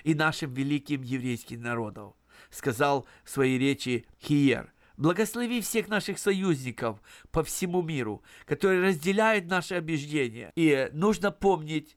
[0.05, 2.15] и нашим великим еврейским народом,
[2.51, 9.79] сказал в своей речи Хиер– Благослови всех наших союзников по всему миру, которые разделяют наши
[9.79, 10.53] убеждения.
[10.57, 11.97] И нужно помнить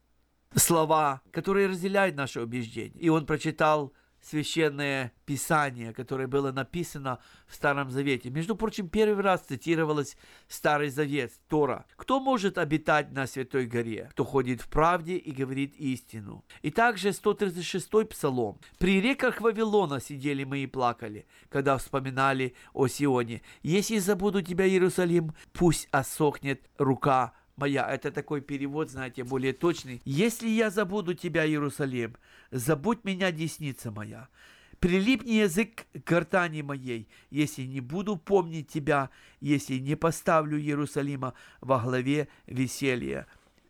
[0.55, 2.99] слова, которые разделяют наши убеждения.
[2.99, 8.29] И он прочитал священное писание, которое было написано в Старом Завете.
[8.29, 11.85] Между прочим, первый раз цитировалось Старый Завет, Тора.
[11.95, 14.09] «Кто может обитать на Святой горе?
[14.11, 18.59] Кто ходит в правде и говорит истину?» И также 136-й псалом.
[18.77, 23.41] «При реках Вавилона сидели мы и плакали, когда вспоминали о Сионе.
[23.63, 27.87] Если забуду тебя, Иерусалим, пусть осохнет рука моя.
[27.87, 30.01] Это такой перевод, знаете, более точный.
[30.03, 32.17] Если я забуду тебя, Иерусалим,
[32.51, 34.27] забудь меня, десница моя.
[34.79, 41.79] Прилипни язык к гортани моей, если не буду помнить тебя, если не поставлю Иерусалима во
[41.79, 43.27] главе веселья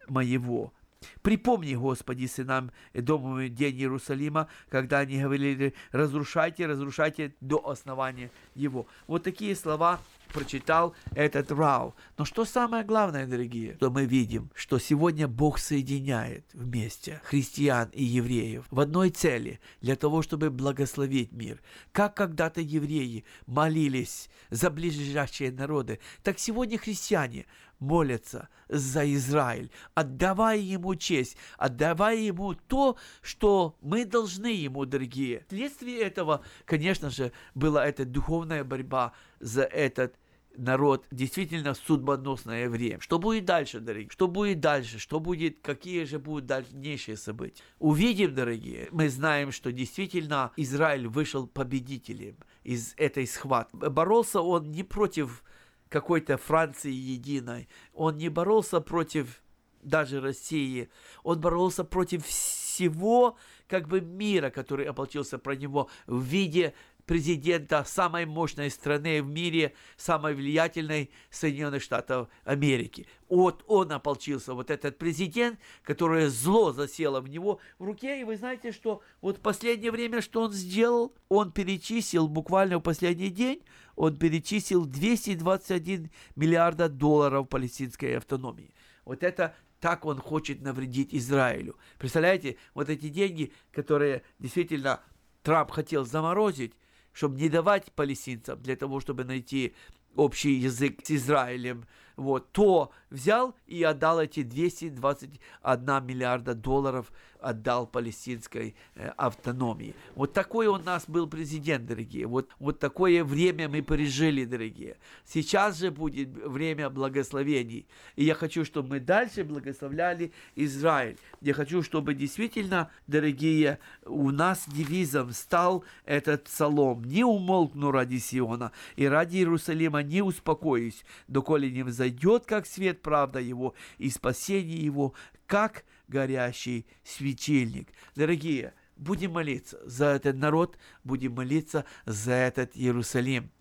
[0.07, 0.73] моего.
[1.21, 8.87] Припомни, Господи, сынам Эдомовым день Иерусалима, когда они говорили, разрушайте, разрушайте до основания его.
[9.07, 9.99] Вот такие слова
[10.31, 11.95] прочитал этот Рау.
[12.17, 18.03] Но что самое главное, дорогие, что мы видим, что сегодня Бог соединяет вместе христиан и
[18.03, 21.61] евреев в одной цели, для того, чтобы благословить мир.
[21.91, 27.45] Как когда-то евреи молились за ближайшие народы, так сегодня христиане
[27.81, 35.43] молятся за Израиль, отдавая ему честь, отдавая ему то, что мы должны ему, дорогие.
[35.47, 40.15] Вследствие этого, конечно же, была эта духовная борьба за этот
[40.55, 42.99] народ действительно судьбоносное время.
[42.99, 44.09] Что будет дальше, дорогие?
[44.09, 44.99] Что будет дальше?
[44.99, 47.63] Что будет, какие же будут дальнейшие события?
[47.79, 48.87] Увидим, дорогие.
[48.91, 53.75] Мы знаем, что действительно Израиль вышел победителем из этой схватки.
[53.75, 55.43] Боролся он не против
[55.91, 57.67] какой-то Франции единой.
[57.93, 59.43] Он не боролся против
[59.83, 60.89] даже России.
[61.23, 66.73] Он боролся против всего как бы мира, который ополчился про него в виде
[67.11, 73.05] президента самой мощной страны в мире, самой влиятельной Соединенных Штатов Америки.
[73.27, 78.21] Вот он ополчился, вот этот президент, которое зло засело в него в руке.
[78.21, 81.13] И вы знаете, что вот в последнее время, что он сделал?
[81.27, 83.61] Он перечислил буквально в последний день,
[83.97, 88.73] он перечислил 221 миллиарда долларов палестинской автономии.
[89.03, 91.75] Вот это так он хочет навредить Израилю.
[91.97, 95.01] Представляете, вот эти деньги, которые действительно
[95.43, 96.73] Трамп хотел заморозить,
[97.13, 99.73] чтобы не давать палестинцам для того, чтобы найти
[100.15, 108.75] общий язык с Израилем, вот, то взял и отдал эти 221 миллиарда долларов, отдал палестинской
[108.95, 109.95] э, автономии.
[110.15, 112.27] Вот такой у нас был президент, дорогие.
[112.27, 114.97] Вот, вот такое время мы пережили, дорогие.
[115.25, 117.87] Сейчас же будет время благословений.
[118.15, 121.17] И я хочу, чтобы мы дальше благословляли Израиль.
[121.41, 127.03] Я хочу, чтобы действительно, дорогие, у нас девизом стал этот псалом.
[127.03, 133.00] Не умолкну ради Сиона и ради Иерусалима не успокоюсь, доколе не взойду зайдет, как свет,
[133.01, 135.13] правда его, и спасение его,
[135.47, 137.89] как горящий светильник.
[138.15, 143.51] Дорогие, будем молиться за этот народ, будем молиться за этот Иерусалим.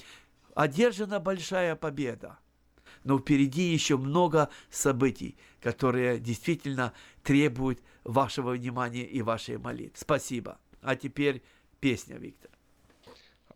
[0.55, 2.39] Одержана большая победа.
[3.05, 9.97] но впереди еще много событий, которые действительно требуют вашего внимания и вашей молитвы.
[9.97, 10.59] Спасибо.
[10.83, 11.43] А теперь
[11.81, 12.51] песня, Виктор.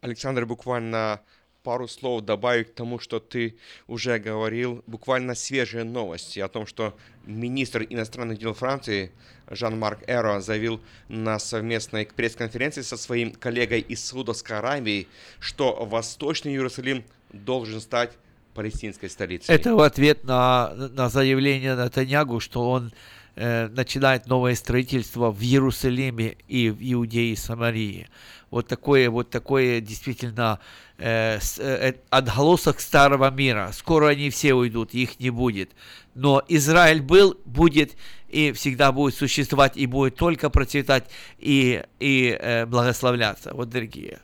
[0.01, 1.22] Александр, буквально
[1.64, 3.56] пару слов добавить к тому, что ты
[3.88, 4.84] уже говорил.
[4.86, 6.96] Буквально свежие новости о том, что
[7.26, 9.10] министр иностранных дел Франции
[9.50, 15.08] Жан-Марк Эро заявил на совместной пресс-конференции со своим коллегой из Саудовской Аравии,
[15.40, 17.02] что Восточный Иерусалим
[17.32, 18.12] должен стать
[18.54, 19.52] палестинской столицей.
[19.52, 22.92] Это в ответ на, на заявление Натаньягу, что он
[23.37, 28.09] э, начинает новое строительство в Иерусалиме и в Иудее и Самарии.
[28.51, 30.61] Вот такое, вот такое действительно
[30.99, 33.70] э, с, э, отголосок старого мира.
[33.72, 35.70] Скоро они все уйдут, их не будет.
[36.14, 37.97] Но Израиль был, будет
[38.28, 41.05] и всегда будет существовать, и будет только процветать
[41.39, 43.55] и, и э, благословляться.
[43.55, 44.20] Вот, дорогие.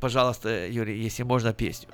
[0.00, 1.88] Пожалуйста, Юрий, если можно, песню.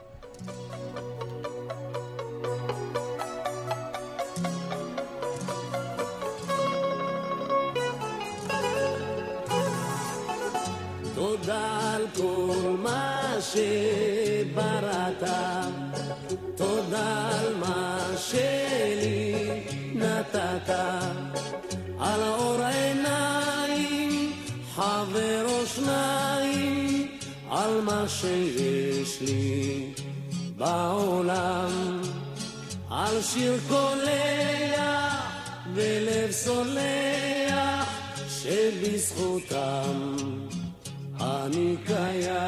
[11.14, 15.22] תודה על כל מה שבראת,
[16.56, 20.74] תודה על מה שלי נתת,
[21.98, 24.32] על אור עיניים,
[24.74, 27.08] חבר או שניים,
[27.50, 29.92] על מה שיש לי
[30.56, 32.00] בעולם,
[32.90, 35.14] על שיר קולח
[35.74, 37.88] ולב סולח
[38.28, 40.16] שבזכותם
[41.24, 42.42] Anikaya.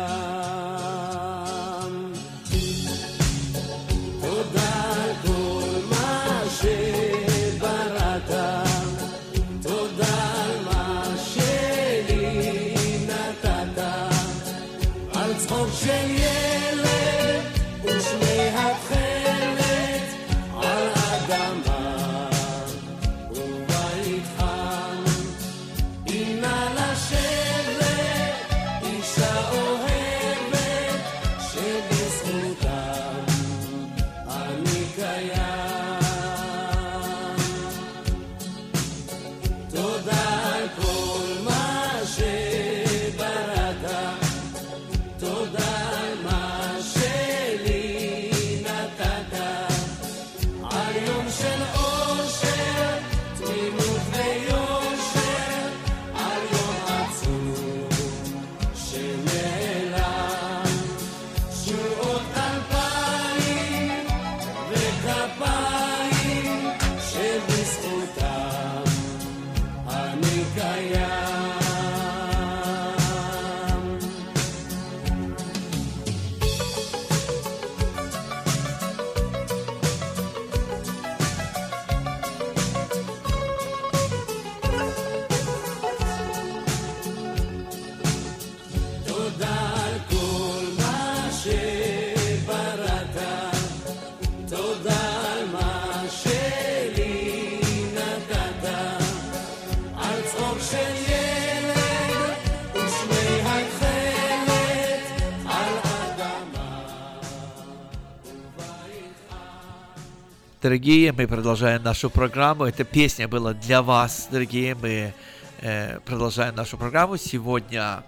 [110.66, 112.64] Дорогие, мы продолжаем нашу программу.
[112.64, 114.74] Эта песня была для вас, дорогие.
[114.74, 115.14] Мы
[115.60, 117.16] э, продолжаем нашу программу.
[117.18, 118.02] Сегодня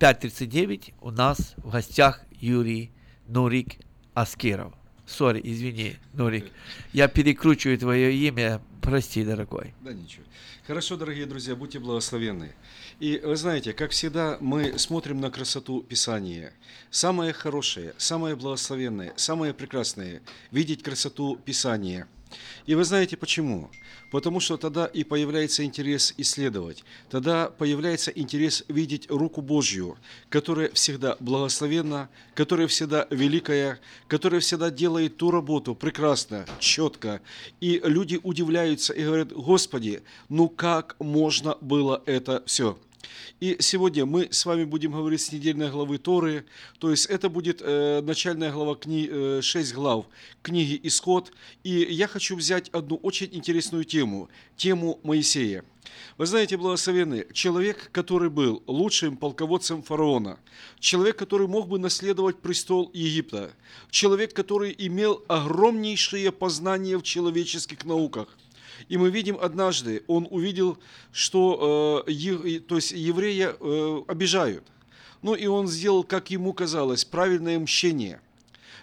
[0.00, 0.94] 5.39.
[1.02, 2.90] У нас в гостях Юрий
[3.28, 3.76] Нурик
[4.14, 4.77] Аскеров.
[5.08, 6.44] Сори, извини, Нурик.
[6.92, 8.60] Я перекручиваю твое имя.
[8.82, 9.74] Прости, дорогой.
[9.80, 10.24] Да ничего.
[10.66, 12.52] Хорошо, дорогие друзья, будьте благословенны.
[13.00, 16.52] И вы знаете, как всегда, мы смотрим на красоту Писания.
[16.90, 22.06] Самое хорошее, самое благословенное, самое прекрасное– видеть красоту Писания.
[22.66, 23.70] И вы знаете почему?
[24.10, 29.98] Потому что тогда и появляется интерес исследовать, тогда появляется интерес видеть руку Божью,
[30.30, 37.20] которая всегда благословенна, которая всегда великая, которая всегда делает ту работу прекрасно, четко.
[37.60, 42.78] И люди удивляются и говорят, Господи, ну как можно было это все?
[43.40, 46.44] И сегодня мы с вами будем говорить с недельной главы Торы,
[46.80, 50.06] то есть это будет э, начальная глава, кни, э, 6 глав
[50.42, 51.32] книги «Исход».
[51.62, 55.64] И я хочу взять одну очень интересную тему, тему Моисея.
[56.16, 60.40] Вы знаете, благословенный, человек, который был лучшим полководцем фараона,
[60.80, 63.52] человек, который мог бы наследовать престол Египта,
[63.90, 68.36] человек, который имел огромнейшие познания в человеческих науках–
[68.88, 70.78] и мы видим однажды, он увидел,
[71.12, 74.64] что э, то есть еврея э, обижают.
[75.22, 78.20] Ну и он сделал, как ему казалось, правильное мщение.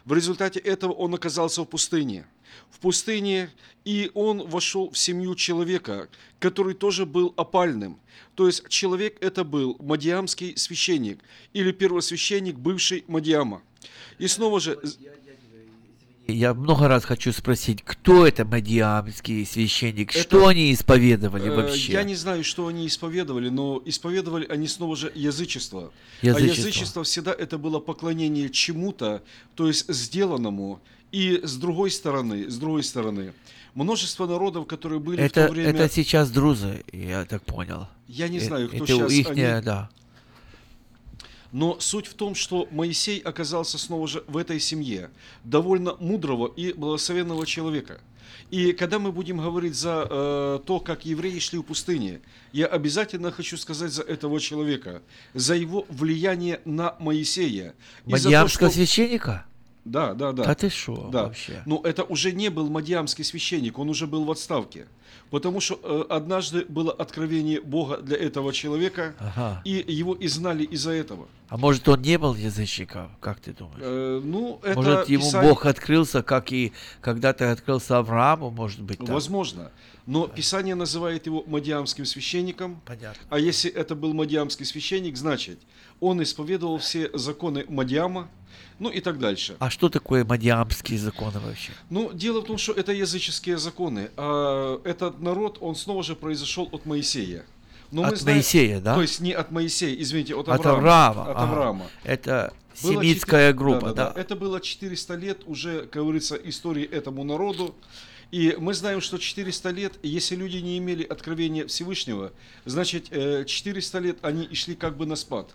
[0.03, 2.27] В результате этого он оказался в пустыне.
[2.69, 3.49] В пустыне,
[3.85, 7.99] и он вошел в семью человека, который тоже был опальным.
[8.35, 11.19] То есть человек это был мадиамский священник
[11.53, 13.61] или первосвященник бывший Мадиама.
[14.19, 14.79] И снова же
[16.27, 21.93] Я много раз хочу спросить, кто это мадиамский священник, Это- что они исповедовали Э, вообще?
[21.93, 25.91] Я не знаю, что они исповедовали, но исповедовали они снова же язычество.
[26.23, 26.61] А Язычество.
[26.61, 29.21] язычество всегда это было поклонение чему-то,
[29.55, 30.79] то есть сделанному.
[31.11, 33.33] И с другой стороны, с другой стороны,
[33.75, 35.69] множество народов, которые были в это, то время...
[35.69, 37.87] это сейчас друзы, я так понял.
[38.07, 39.65] Я не Э, знаю, кто это сейчас ихняя, они.
[39.65, 39.89] да.
[41.55, 45.09] Но суть в том, что Моисей оказался снова же в этой семье
[45.45, 48.01] довольно мудрого и благословенного человека.
[48.51, 52.19] И когда мы будем говорить за э, то, как евреи шли в пустыне,
[52.51, 55.01] я обязательно хочу сказать за этого человека,
[55.33, 57.73] за его влияние на Моисея.
[58.05, 59.45] И за то, что- священника?
[59.85, 60.43] Да, да, да.
[60.45, 61.23] Да ты шо Да.
[61.25, 61.61] вообще?
[61.65, 64.87] Но это уже не был мадьямский священник, он уже был в отставке.
[65.29, 69.61] Потому что э, однажды было откровение Бога для этого человека, Ага.
[69.63, 71.27] и его изгнали из-за этого.
[71.49, 73.79] А может он не был язычником, как ты думаешь?
[73.81, 78.99] Э, ну, это может ему Писание- Бог открылся, как и когда-то открылся Аврааму, может быть,
[78.99, 79.09] так?
[79.09, 79.71] Возможно.
[80.07, 82.81] Но Писание называет его мадиамским священником.
[82.85, 83.21] Понятно.
[83.29, 85.59] А если это был мадиамский священник, значит,
[85.99, 88.29] он исповедовал все законы Мадиама,
[88.79, 89.55] ну и так дальше.
[89.59, 91.71] А что такое мадьямские законы вообще?
[91.89, 96.67] Ну, дело в том, что это языческие законы, а этот народ, он снова же произошел
[96.71, 97.45] от Моисея.
[97.91, 98.95] Но От знаем- Моисея, да?
[98.95, 100.77] То есть не от Моисея, извините, от От Авраама.
[100.79, 101.37] Авраама, От.
[101.37, 101.85] Авраама.
[102.03, 102.53] Это
[102.83, 104.11] Было семитская четыре- группа, да?
[104.15, 107.75] Это было 400 лет уже, как говорится, истории этому народу.
[108.31, 112.33] И мы знаем, что 400 лет, если люди не имели откровения Всевышнего,
[112.65, 115.53] значит, э, 400 лет они и шли как бы на спад.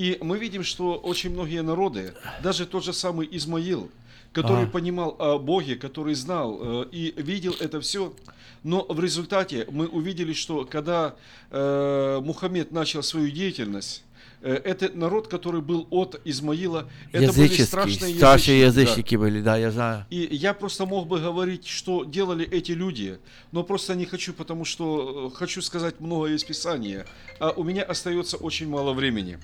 [0.00, 3.90] И мы видим, что очень многие народы, даже тот же самый Измаил,
[4.32, 4.70] который Ага.
[4.70, 8.14] понимал о Боге, который знал э, и видел это все,
[8.62, 11.16] но в результате мы увидели, что когда
[11.50, 14.02] э, Мухаммед начал свою деятельность,
[14.48, 18.80] это народ, который был от Измаила, это были Языческие, страшные старшие язычники, да.
[18.80, 20.06] язычники были, да, я знаю.
[20.10, 23.18] И я просто мог бы говорить, что делали эти люди,
[23.52, 27.06] но просто не хочу, потому что э, хочу сказать многое из Писания,
[27.38, 29.38] а у меня остается очень мало времени.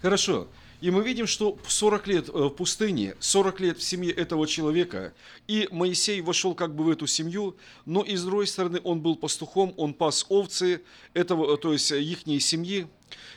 [0.00, 0.48] Хорошо.
[0.80, 5.12] И мы видим, что 40 лет э, в пустыне, 40 лет в семье этого человека,
[5.46, 9.16] и Моисей вошел как бы в эту семью, но и с другой стороны он был
[9.16, 12.86] пастухом, он пас овцы этого, э, то есть ихней семьи.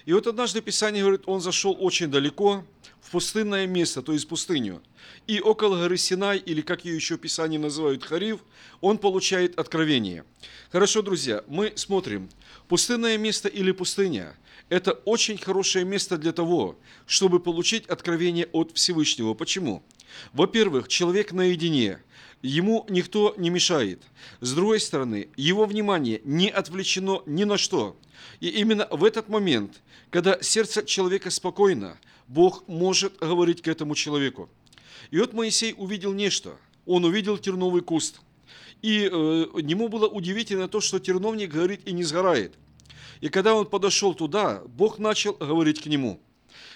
[0.05, 2.63] И вот однажды Писание говорит, он зашел очень далеко,
[3.03, 4.81] в пустынное место, то есть пустыню.
[5.27, 8.39] И около горы Синай, или как ее еще Писание называют Харив,
[8.81, 10.23] он получает откровение.
[10.71, 12.29] Хорошо, друзья, мы смотрим.
[12.67, 14.35] Пустынное место или пустыня–
[14.69, 19.33] это очень хорошее место для того, чтобы получить откровение от Всевышнего.
[19.33, 19.83] Почему?
[20.31, 21.99] Во-первых, человек наедине,
[22.41, 24.01] ему никто не мешает.
[24.39, 27.97] С другой стороны, его внимание не отвлечено ни на что.
[28.39, 31.97] И именно в этот момент, когда сердце человека спокойно,
[32.27, 34.49] Бог может говорить к этому человеку.
[35.11, 36.57] И вот Моисей увидел нечто.
[36.85, 38.21] Он увидел терновый куст.
[38.81, 42.53] И э, ему было удивительно то, что терновник горит и не сгорает.
[43.21, 46.19] И когда он подошел туда, Бог начал говорить к нему.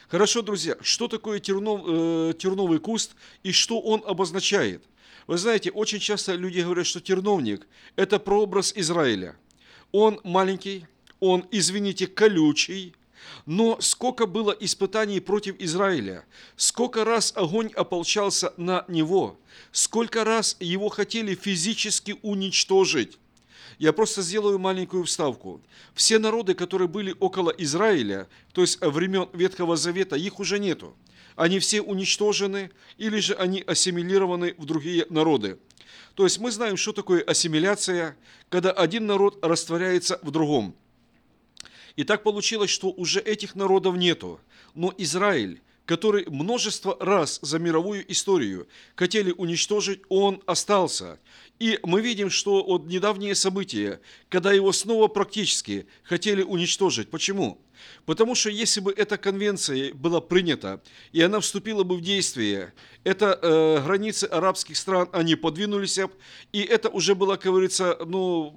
[0.07, 4.83] Хорошо, друзья, что такое тернов, э, терновый куст и что он обозначает?
[5.27, 7.67] Вы знаете, очень часто люди говорят, что терновник–
[7.97, 9.35] это прообраз Израиля.
[9.91, 10.85] Он маленький,
[11.19, 12.93] он, извините, колючий,
[13.45, 19.39] но сколько было испытаний против Израиля, сколько раз огонь ополчался на него,
[19.71, 23.17] сколько раз его хотели физически уничтожить.
[23.79, 25.61] Я просто сделаю маленькую вставку.
[25.93, 30.95] Все народы, которые были около Израиля, то есть времен Ветхого Завета, их уже нету.
[31.35, 35.59] Они все уничтожены или же они ассимилированы в другие народы.
[36.15, 38.17] То есть мы знаем, что такое ассимиляция,
[38.49, 40.75] когда один народ растворяется в другом.
[41.97, 44.39] И так получилось, что уже этих народов нету.
[44.75, 51.19] Но Израиль, который множество раз за мировую историю хотели уничтожить, он остался.
[51.59, 57.09] И мы видим, что от недавние события, когда его снова практически хотели уничтожить.
[57.09, 57.59] Почему?
[58.05, 60.81] Потому что если бы эта конвенция была принята,
[61.11, 62.73] и она вступила бы в действие,
[63.03, 65.99] это э, границы арабских стран, они подвинулись,
[66.51, 68.53] и это уже было, как говорится, ну,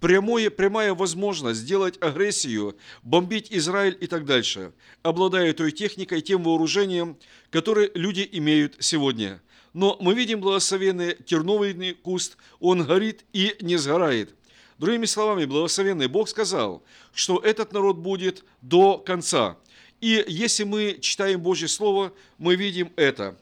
[0.00, 4.72] прямое, прямая возможность сделать агрессию, бомбить Израиль и так дальше,
[5.02, 7.16] обладая той техникой, тем вооружением,
[7.50, 9.40] которое люди имеют сегодня.
[9.72, 14.34] Но мы видим благословенный терновый куст, он горит и не сгорает.
[14.78, 16.82] Другими словами, благословенный Бог сказал,
[17.12, 19.58] что этот народ будет до конца.
[20.00, 23.38] И если мы читаем Божье Слово, мы видим это.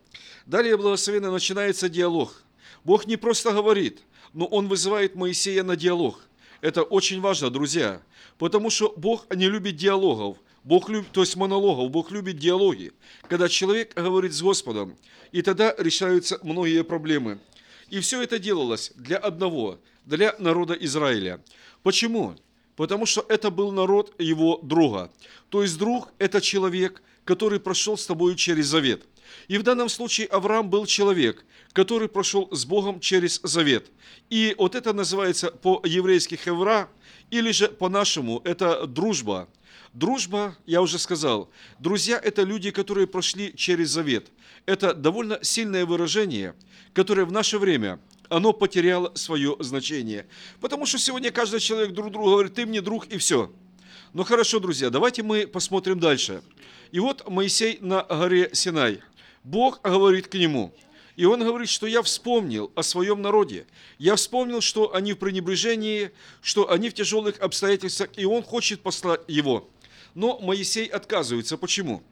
[0.46, 2.42] Далее, благословенно, начинается диалог.
[2.82, 4.00] Бог не просто говорит,
[4.32, 6.27] но Он вызывает Моисея на диалог.
[6.60, 8.02] Это очень важно, друзья,
[8.36, 12.92] потому что Бог не любит диалогов, Бог любит, то есть монологов, Бог любит диалоги,
[13.28, 14.96] когда человек говорит с Господом,
[15.30, 17.38] и тогда решаются многие проблемы.
[17.90, 21.40] И все это делалось для одного, для народа Израиля.
[21.84, 22.34] Почему?
[22.74, 25.12] Потому что это был народ его друга.
[25.50, 29.04] То есть друг– это человек, который прошел с тобой через завет.
[29.48, 33.90] И в данном случае Авраам был человек, который прошел с Богом через завет.
[34.30, 36.88] И вот это называется по-еврейски хевра,
[37.30, 39.48] или же по-нашему это дружба.
[39.92, 44.28] Дружба, я уже сказал, друзья– это люди, которые прошли через завет.
[44.66, 46.54] Это довольно сильное выражение,
[46.92, 47.98] которое в наше время
[48.28, 50.26] оно потеряло свое значение.
[50.60, 53.50] Потому что сегодня каждый человек друг другу говорит, ты мне друг и все.
[54.12, 56.42] Ну хорошо, друзья, давайте мы посмотрим дальше.
[56.92, 59.00] И вот Моисей на горе Синай.
[59.48, 60.74] Бог говорит к нему.
[61.16, 63.66] И он говорит, что я вспомнил о своем народе.
[63.98, 66.10] Я вспомнил, что они в пренебрежении,
[66.42, 69.68] что они в тяжелых обстоятельствах, и он хочет послать его.
[70.14, 71.56] Но Моисей отказывается.
[71.56, 72.02] Почему?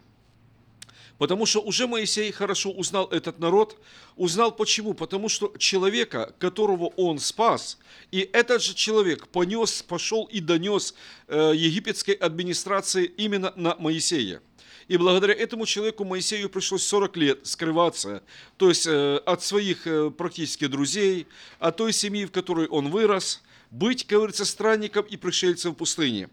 [1.18, 3.78] Потому что уже Моисей хорошо узнал этот народ.
[4.16, 4.94] Узнал почему?
[4.94, 7.78] Потому что человека, которого он спас,
[8.10, 10.94] и этот же человек понес, пошел и донес
[11.28, 14.40] э, египетской администрации именно на Моисея.
[14.88, 18.22] И благодаря этому человеку Моисею пришлось 40 лет скрываться,
[18.56, 21.26] то есть э, от своих э, практически друзей,
[21.58, 26.28] от той семьи, в которой он вырос, быть, как говорится, странником и пришельцем в пустыне.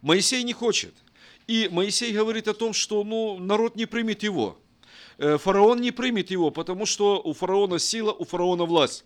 [0.00, 0.94] Моисей не хочет.
[1.46, 4.58] И Моисей говорит о том, что ну, народ не примет его.
[5.18, 9.04] Э, фараон не примет его, потому что у фараона сила, у фараона власть.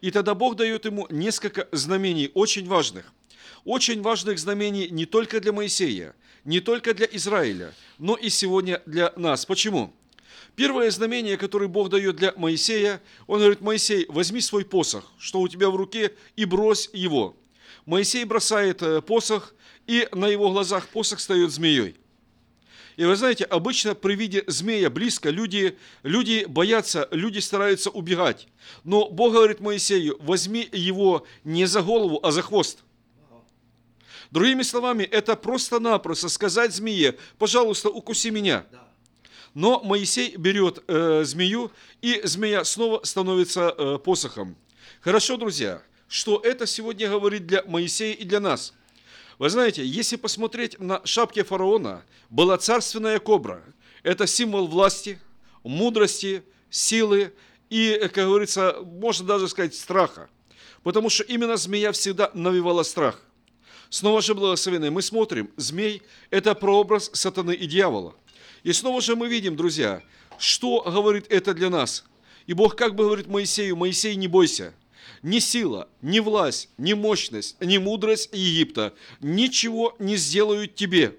[0.00, 3.12] И тогда Бог дает ему несколько знамений, очень важных.
[3.64, 9.12] Очень важных знамений не только для Моисея, не только для Израиля, но и сегодня для
[9.16, 9.46] нас.
[9.46, 9.94] Почему?
[10.56, 15.48] Первое знамение, которое Бог дает для Моисея, он говорит, Моисей, возьми свой посох, что у
[15.48, 17.36] тебя в руке, и брось его.
[17.86, 19.54] Моисей бросает э, посох,
[19.86, 21.96] и на его глазах посох встает змеей.
[22.96, 28.46] И вы знаете, обычно при виде змея близко люди, люди боятся, люди стараются убегать.
[28.84, 32.84] Но Бог говорит Моисею, возьми его не за голову, а за хвост.
[34.32, 38.66] Другими словами, это просто-напросто сказать змее, пожалуйста, укуси меня.
[39.54, 41.70] Но Моисей берет э, змею,
[42.00, 44.56] и змея снова становится э, посохом.
[45.00, 48.74] Хорошо, друзья, что это сегодня говорит для Моисея и для нас–
[49.42, 53.60] вы знаете, если посмотреть на шапке фараона, была царственная кобра.
[54.04, 55.18] Это символ власти,
[55.64, 57.32] мудрости, силы
[57.68, 60.28] и, как говорится, можно даже сказать, страха.
[60.84, 63.20] Потому что именно змея всегда навевала страх.
[63.92, 68.14] Снова же, благословенные, мы смотрим, змей– это прообраз сатаны и дьявола.
[68.62, 70.02] И снова же мы видим, друзья,
[70.38, 72.02] что говорит это для нас.
[72.46, 74.72] И Бог как бы говорит Моисею, Моисей, не бойся–
[75.22, 81.18] ни сила, ни власть, ни мощность, ни мудрость Египта ничего не сделают тебе.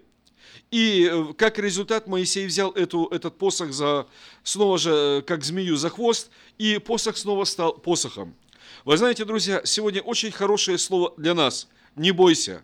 [0.71, 4.07] И э, как результат Моисей взял эту, этот посох за,
[4.43, 8.35] снова же, э, как змею за хвост, и посох снова стал посохом.
[8.83, 11.67] Вы знаете, друзья, сегодня очень хорошее слово для нас.
[11.95, 12.63] Не бойся.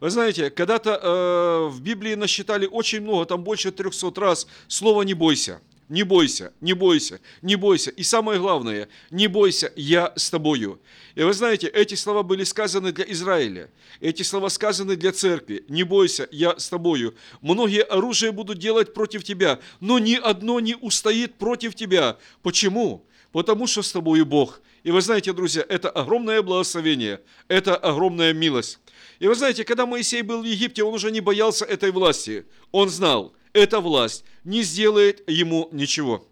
[0.00, 5.14] Вы знаете, когда-то э, в Библии насчитали очень много, там больше 300 раз слово «не
[5.14, 5.60] бойся».
[5.88, 7.90] Не бойся, не бойся, не бойся.
[7.90, 10.80] И самое главное, не бойся, я с тобою.
[11.14, 13.70] И вы знаете, эти слова были сказаны для Израиля.
[14.00, 15.64] Эти слова сказаны для церкви.
[15.68, 17.14] Не бойся, я с тобою.
[17.40, 22.16] Многие оружия будут делать против тебя, но ни одно не устоит против тебя.
[22.42, 23.06] Почему?
[23.30, 24.60] Потому что с тобою Бог.
[24.86, 28.78] И вы знаете, друзья, это огромное благословение, это огромная милость.
[29.18, 32.46] И вы знаете, когда Моисей был в Египте, он уже не боялся этой власти.
[32.70, 36.24] Он знал, эта власть не сделает ему ничего.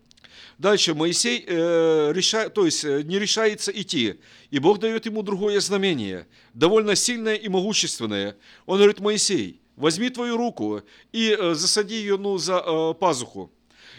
[0.57, 4.21] Дальше Моисей э, реша, то есть, э, не решается идти,
[4.53, 8.37] и Бог дает ему другое знамение, довольно сильное и могущественное.
[8.67, 10.81] Он говорит, Моисей, возьми твою руку
[11.11, 13.51] и э, засади ее ну, за э, пазуху.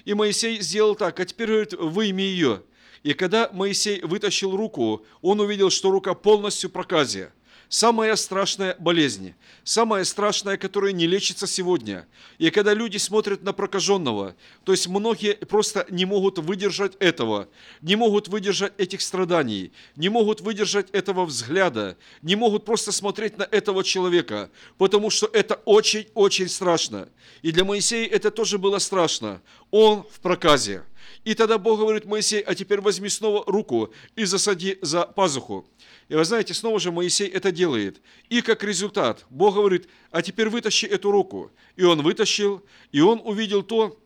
[0.05, 2.61] И Моисей сделал так, а теперь говорит, выйми ее.
[3.05, 7.31] И когда Моисей вытащил руку, он увидел, что рука полностью проказия
[7.69, 12.07] самая страшная болезнь, самая страшная, которая не лечится сегодня.
[12.37, 17.47] И когда люди смотрят на прокаженного, то есть многие просто не могут выдержать этого,
[17.81, 23.43] не могут выдержать этих страданий, не могут выдержать этого взгляда, не могут просто смотреть на
[23.43, 27.09] этого человека, потому что это очень-очень страшно.
[27.41, 29.41] И для Моисея это тоже было страшно.
[29.69, 30.83] Он в проказе.
[31.23, 35.67] И тогда Бог говорит Моисей, а теперь возьми снова руку и засади за пазуху.
[36.07, 38.01] И вы знаете, снова же Моисей это делает.
[38.29, 41.51] И как результат, Бог говорит, а теперь вытащи эту руку.
[41.75, 43.97] И он вытащил, и он увидел то,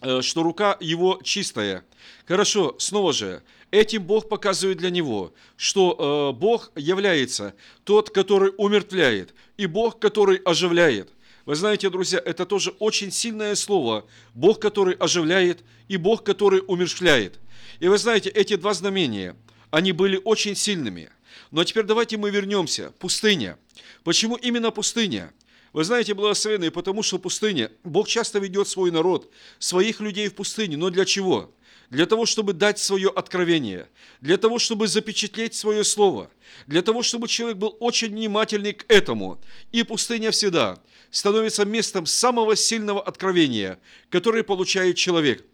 [0.00, 1.84] э, что рука его чистая.
[2.26, 7.54] Хорошо, снова же, этим Бог показывает для него, что э, Бог является
[7.84, 11.10] тот, который умертвляет, и Бог, который оживляет.
[11.44, 14.06] Вы знаете, друзья, это тоже очень сильное слово.
[14.34, 17.40] Бог, который оживляет, и Бог, который умерщвляет.
[17.80, 19.34] И вы знаете, эти два знамения,
[19.70, 21.10] они были очень сильными.
[21.50, 22.92] Но теперь давайте мы вернемся.
[22.98, 23.58] Пустыня.
[24.04, 25.32] Почему именно пустыня?
[25.72, 30.76] Вы знаете, благословенные, потому что пустыня, Бог часто ведет свой народ, своих людей в пустыне.
[30.76, 31.52] Но для чего?
[31.92, 33.86] Для того, чтобы дать свое откровение,
[34.22, 36.30] для того, чтобы запечатлеть свое слово,
[36.66, 39.38] для того, чтобы человек был очень внимательный к этому.
[39.72, 40.78] И пустыня всегда
[41.10, 43.78] становится местом самого сильного откровения,
[44.08, 45.44] которое получает человек.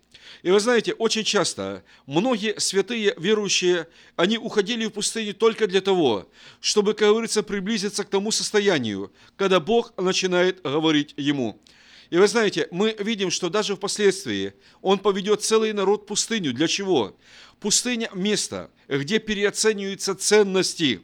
[0.45, 6.29] И вы знаете, очень часто многие святые верующие, они уходили в пустыню только для того,
[6.61, 11.61] чтобы, как говорится, приблизиться к тому состоянию, когда Бог начинает говорить ему.
[12.11, 16.55] И вы знаете, мы видим, что даже впоследствии он поведет целый народ в пустыню.
[16.55, 17.17] Для чего?
[17.61, 21.03] Пустыня– место, где переоцениваются ценности.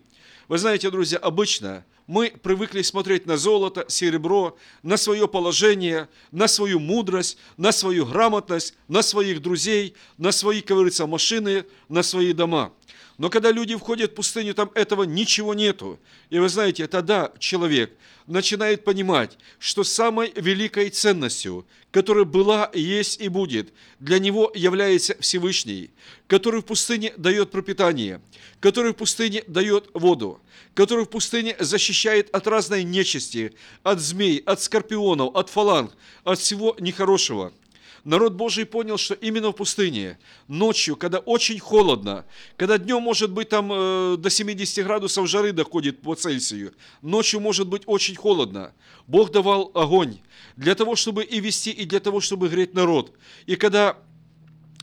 [0.49, 6.79] Вы знаете, друзья, обычно мы привыкли смотреть на золото, серебро, на свое положение, на свою
[6.79, 12.73] мудрость, на свою грамотность, на своих друзей, на свои, как говорится, машины, на свои дома.
[13.17, 16.01] Но когда люди входят в пустыню, там этого ничего нету.
[16.31, 17.93] И вы знаете, тогда человек
[18.27, 25.91] начинает понимать, что самой великой ценностью, которая была, есть и будет, для него является Всевышний,
[26.27, 28.21] который в пустыне дает пропитание,
[28.59, 30.41] который в пустыне дает воду,
[30.75, 33.55] который в пустыне защищает от разной нечисти,
[33.85, 35.93] от змей, от скорпионов, от фаланг,
[36.25, 37.53] от всего нехорошего–
[38.05, 42.25] народ Божий понял, что именно в пустыне, ночью, когда очень холодно,
[42.57, 47.67] когда днем может быть там э, до 70 градусов жары доходит по Цельсию, ночью может
[47.67, 48.73] быть очень холодно.
[49.07, 50.19] Бог давал огонь
[50.57, 53.13] для того, чтобы и вести, и для того, чтобы греть народ.
[53.47, 53.99] И когда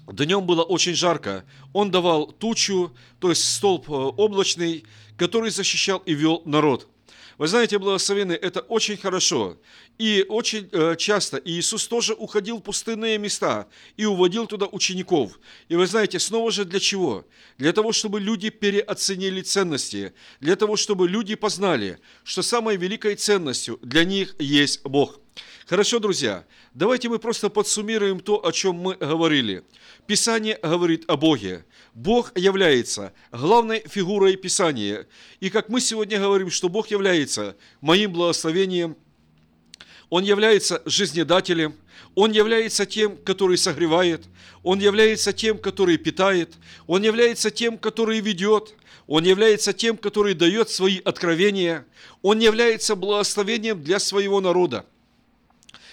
[0.07, 4.83] днем было очень жарко, он давал тучу, то есть столб э, облачный,
[5.17, 6.87] который защищал и вел народ.
[7.41, 9.57] Вы знаете, благословенные, это очень хорошо.
[9.97, 13.67] И очень э, часто Иисус тоже уходил в пустынные места
[13.97, 15.39] и уводил туда учеников.
[15.67, 17.25] И вы знаете, снова же для чего?
[17.57, 23.79] Для того, чтобы люди переоценили ценности, для того, чтобы люди познали, что самой великой ценностью
[23.81, 25.20] для них есть Бог.
[25.71, 26.43] Хорошо, друзья,
[26.73, 29.63] давайте мы просто подсуммируем то, о чем мы говорили.
[30.05, 31.63] Писание говорит о Боге.
[31.93, 35.07] Бог является главной фигурой Писания.
[35.39, 38.97] И как мы сегодня говорим, что Бог является моим благословением,
[40.09, 41.73] Он является жизнедателем,
[42.15, 44.25] Он является тем, который согревает,
[44.63, 46.49] Он является тем, который питает,
[46.85, 48.75] Он является тем, который ведет,
[49.07, 51.85] Он является тем, который дает свои откровения,
[52.21, 54.85] Он является благословением для своего народа.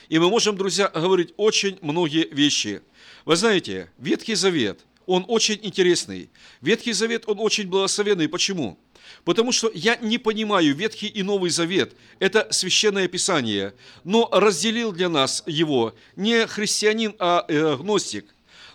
[0.09, 2.81] И мы можем, друзья, говорить очень многие вещи.
[3.25, 6.31] Вы знаете, Ветхий Завет, он очень интересный.
[6.63, 8.29] Ветхий Завет, он очень благословенный.
[8.29, 8.79] Почему?
[9.25, 11.95] Потому что я не понимаю Ветхий и Новый Завет.
[12.19, 13.75] Это священное Писание.
[14.05, 18.27] Но разделил для нас его не христианин, а э, гностик.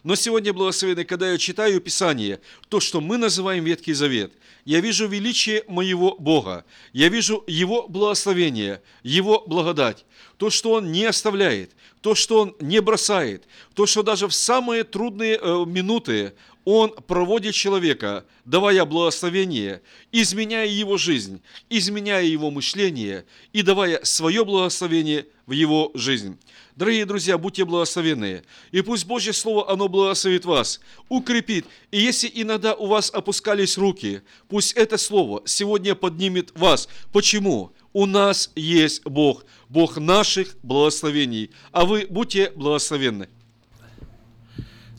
[0.04, 4.34] Но сегодня, благословенный, когда я читаю Писание, то, что мы называем Ветхий Завет,
[4.66, 10.06] я вижу величие моего Бога, я вижу Его благословение, Его благодать,
[10.38, 13.46] то, что Он не оставляет, то, что Он не бросает,
[13.76, 16.34] то, что даже в самые трудные э, минуты
[16.66, 25.28] Он проводит человека, давая благословение, изменяя его жизнь, изменяя его мышление и давая свое благословение
[25.46, 26.38] в его жизнь.
[26.76, 28.44] Дорогие друзья, будьте благословенные.
[28.72, 31.66] И пусть Божье Слово, оно благословит вас, укрепит.
[31.92, 36.88] И если иногда у вас опускались руки, пусть это Слово сегодня поднимет вас.
[37.12, 37.74] Почему?
[37.92, 41.52] У нас есть Бог, Бог наших благословений.
[41.72, 43.28] А вы будьте благословенны.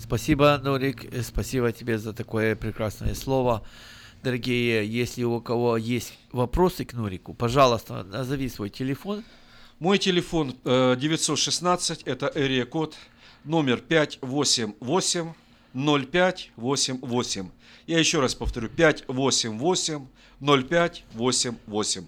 [0.05, 3.67] Спасибо, Норик, спасибо тебе за такое прекрасное слово.
[4.23, 9.25] Дорогие, если у кого есть вопросы к Норику, пожалуйста, назови свой телефон.
[9.79, 12.95] Мой телефон э, 916, это эрия код
[13.45, 15.33] номер 588
[15.73, 17.51] 0588.
[17.87, 20.07] Я еще раз повторю, 588
[20.39, 22.05] 0588.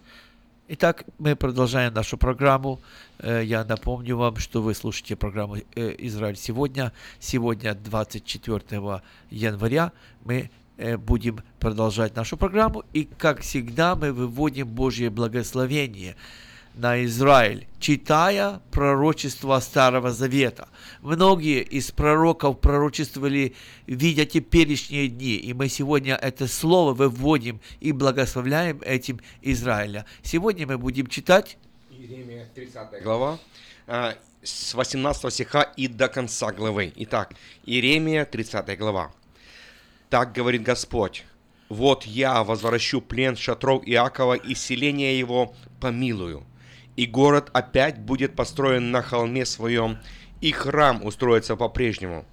[0.68, 2.80] Итак, мы продолжаем нашу программу.
[3.20, 6.92] Э, Я напомню вам, что вы слушаете программу э, «Израиль сегодня».
[7.20, 9.00] Сегодня, 24
[9.30, 9.92] января,
[10.24, 12.82] мы э, будем продолжать нашу программу.
[12.92, 16.16] И, как всегда, мы выводим Божье благословение
[16.76, 20.68] на Израиль, читая пророчества Старого Завета.
[21.00, 23.54] Многие из пророков пророчествовали,
[23.86, 30.04] видя теперешние дни, и мы сегодня это слово выводим и благословляем этим Израиля.
[30.22, 31.56] Сегодня мы будем читать
[31.90, 33.38] Иеремия 30 глава,
[33.86, 36.92] а, с 18 стиха и до конца главы.
[36.96, 39.12] Итак, Иеремия 30 глава.
[40.10, 41.24] Так говорит Господь.
[41.68, 46.44] Вот я возвращу плен шатров Иакова и селение его помилую.
[46.96, 49.98] И город опять будет построен на холме своем,
[50.40, 52.24] и храм устроится по-прежнему.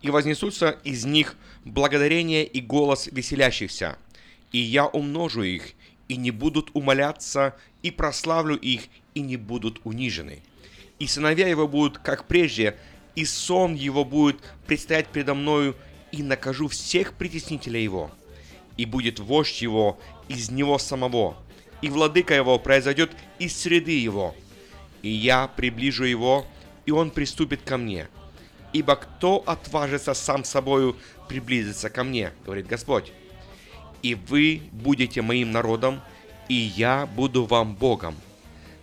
[0.00, 3.98] И вознесутся из них благодарение и голос веселящихся.
[4.52, 5.72] И я умножу их,
[6.08, 8.82] и не будут умоляться, и прославлю их,
[9.14, 10.42] и не будут унижены.
[10.98, 12.76] И сыновья его будут, как прежде,
[13.16, 15.74] и сон его будет предстоять предо мною,
[16.12, 18.10] и накажу всех притеснителей его.
[18.76, 19.98] И будет вождь его
[20.28, 21.36] из него самого,
[21.82, 24.34] и владыка его произойдет из среды его.
[25.02, 26.46] И я приближу его,
[26.86, 28.08] и он приступит ко мне.
[28.72, 30.96] Ибо кто отважится сам собою
[31.28, 33.12] приблизиться ко мне, говорит Господь.
[34.02, 36.00] И вы будете моим народом,
[36.48, 38.16] и я буду вам Богом.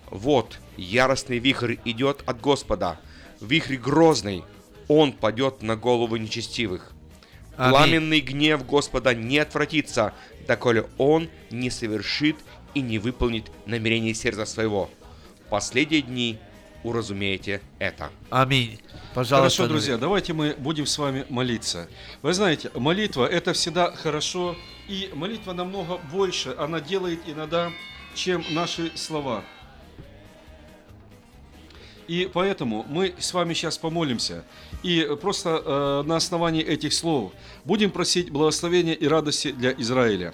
[0.10, 3.00] Вот, яростный вихрь идет от Господа,
[3.42, 4.44] вихрь грозный,
[4.88, 6.94] он падет на голову нечестивых.
[7.56, 7.72] Аминь.
[7.72, 10.14] Пламенный гнев Господа не отвратится,
[10.48, 12.38] доколе он не совершит
[12.74, 14.90] и не выполнит намерение сердца своего.
[15.46, 16.38] В последние дни
[16.84, 18.12] уразумеете это.
[18.30, 18.80] Аминь.
[19.14, 21.90] Пожалуйста, Хорошо, друзья, давайте мы будем с вами молиться.
[22.22, 24.56] Вы знаете, молитва это всегда хорошо,
[24.88, 27.72] и молитва намного больше, она делает иногда,
[28.16, 29.44] чем наши слова.
[32.08, 34.44] И поэтому мы с вами сейчас помолимся.
[34.82, 37.34] И просто э, на основании этих слов
[37.66, 40.34] будем просить благословения и радости для Израиля.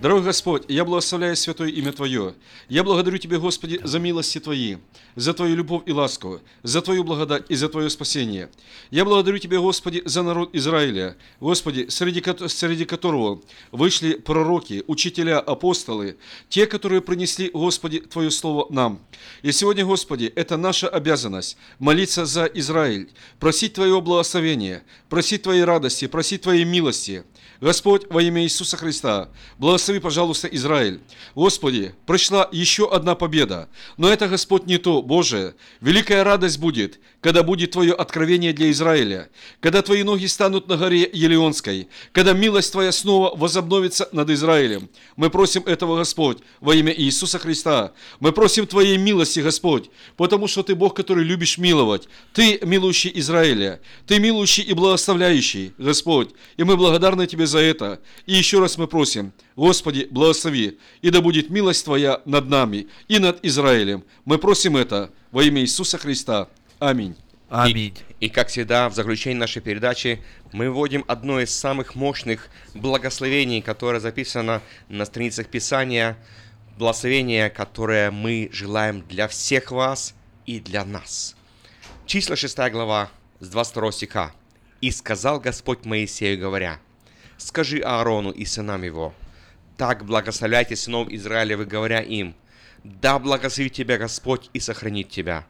[0.00, 2.34] Дорогой Господь, я благословляю святое имя Твое.
[2.68, 4.78] Я благодарю Тебя, Господи, за милости Твои,
[5.14, 8.50] за Твою любовь и ласку, за Твою благодать и за Твое спасение.
[8.90, 13.40] Я благодарю Тебя, Господи, за народ Израиля, Господи, среди, среди которого
[13.70, 16.16] вышли пророки, учителя, апостолы,
[16.48, 19.00] те, которые принесли, Господи, Твое Слово нам.
[19.42, 26.08] И сегодня, Господи, это наша обязанность молиться за Израиль, просить Твоего благословения, просить Твоей радости,
[26.08, 27.22] просить Твоей милости.
[27.60, 31.00] Господь, во имя Иисуса Христа, благослови, пожалуйста, Израиль.
[31.34, 35.54] Господи, пришла еще одна победа, но это, Господь, не то, Боже.
[35.80, 39.30] Великая радость будет, когда будет Твое откровение для Израиля,
[39.60, 44.88] когда Твои ноги станут на горе Елеонской, когда милость Твоя снова возобновится над Израилем.
[45.16, 47.92] Мы просим этого, Господь, во имя Иисуса Христа.
[48.20, 52.08] Мы просим Твоей милости, Господь, потому что Ты Бог, который любишь миловать.
[52.32, 56.30] Ты милующий Израиля, Ты милующий и благословляющий, Господь.
[56.56, 58.00] И мы благодарны Тебе за это.
[58.26, 63.20] И еще раз мы просим, Господи, благослови, и да будет милость Твоя над нами и
[63.20, 64.04] над Израилем.
[64.24, 66.48] Мы просим это во имя Иисуса Христа.
[66.80, 67.14] Аминь.
[67.48, 67.96] Аминь.
[68.18, 70.20] И, и как всегда, в заключении нашей передачи
[70.52, 76.16] мы вводим одно из самых мощных благословений, которое записано на страницах Писания.
[76.76, 81.36] Благословение, которое мы желаем для всех вас и для нас.
[82.06, 84.32] Числа 6 глава с 22 стиха.
[84.80, 86.80] «И сказал Господь Моисею, говоря,
[87.36, 89.14] «Скажи Аарону и сынам его,
[89.76, 92.34] так благословляйте сынов Израилевых, говоря им,
[92.82, 95.46] да благословит тебя Господь и сохранит тебя.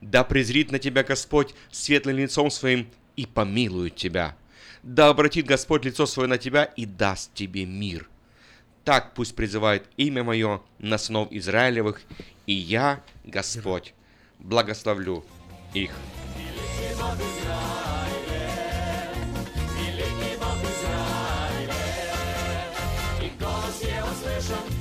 [0.00, 4.36] Да презрит на тебя Господь светлым лицом своим и помилует тебя.
[4.82, 8.08] Да обратит Господь лицо свое на тебя и даст тебе мир.
[8.84, 12.00] Так пусть призывает имя мое на сынов Израилевых,
[12.46, 13.92] и я, Господь,
[14.38, 15.24] благословлю
[15.74, 15.90] их.
[17.08, 17.87] Израиль.
[24.48, 24.77] Russian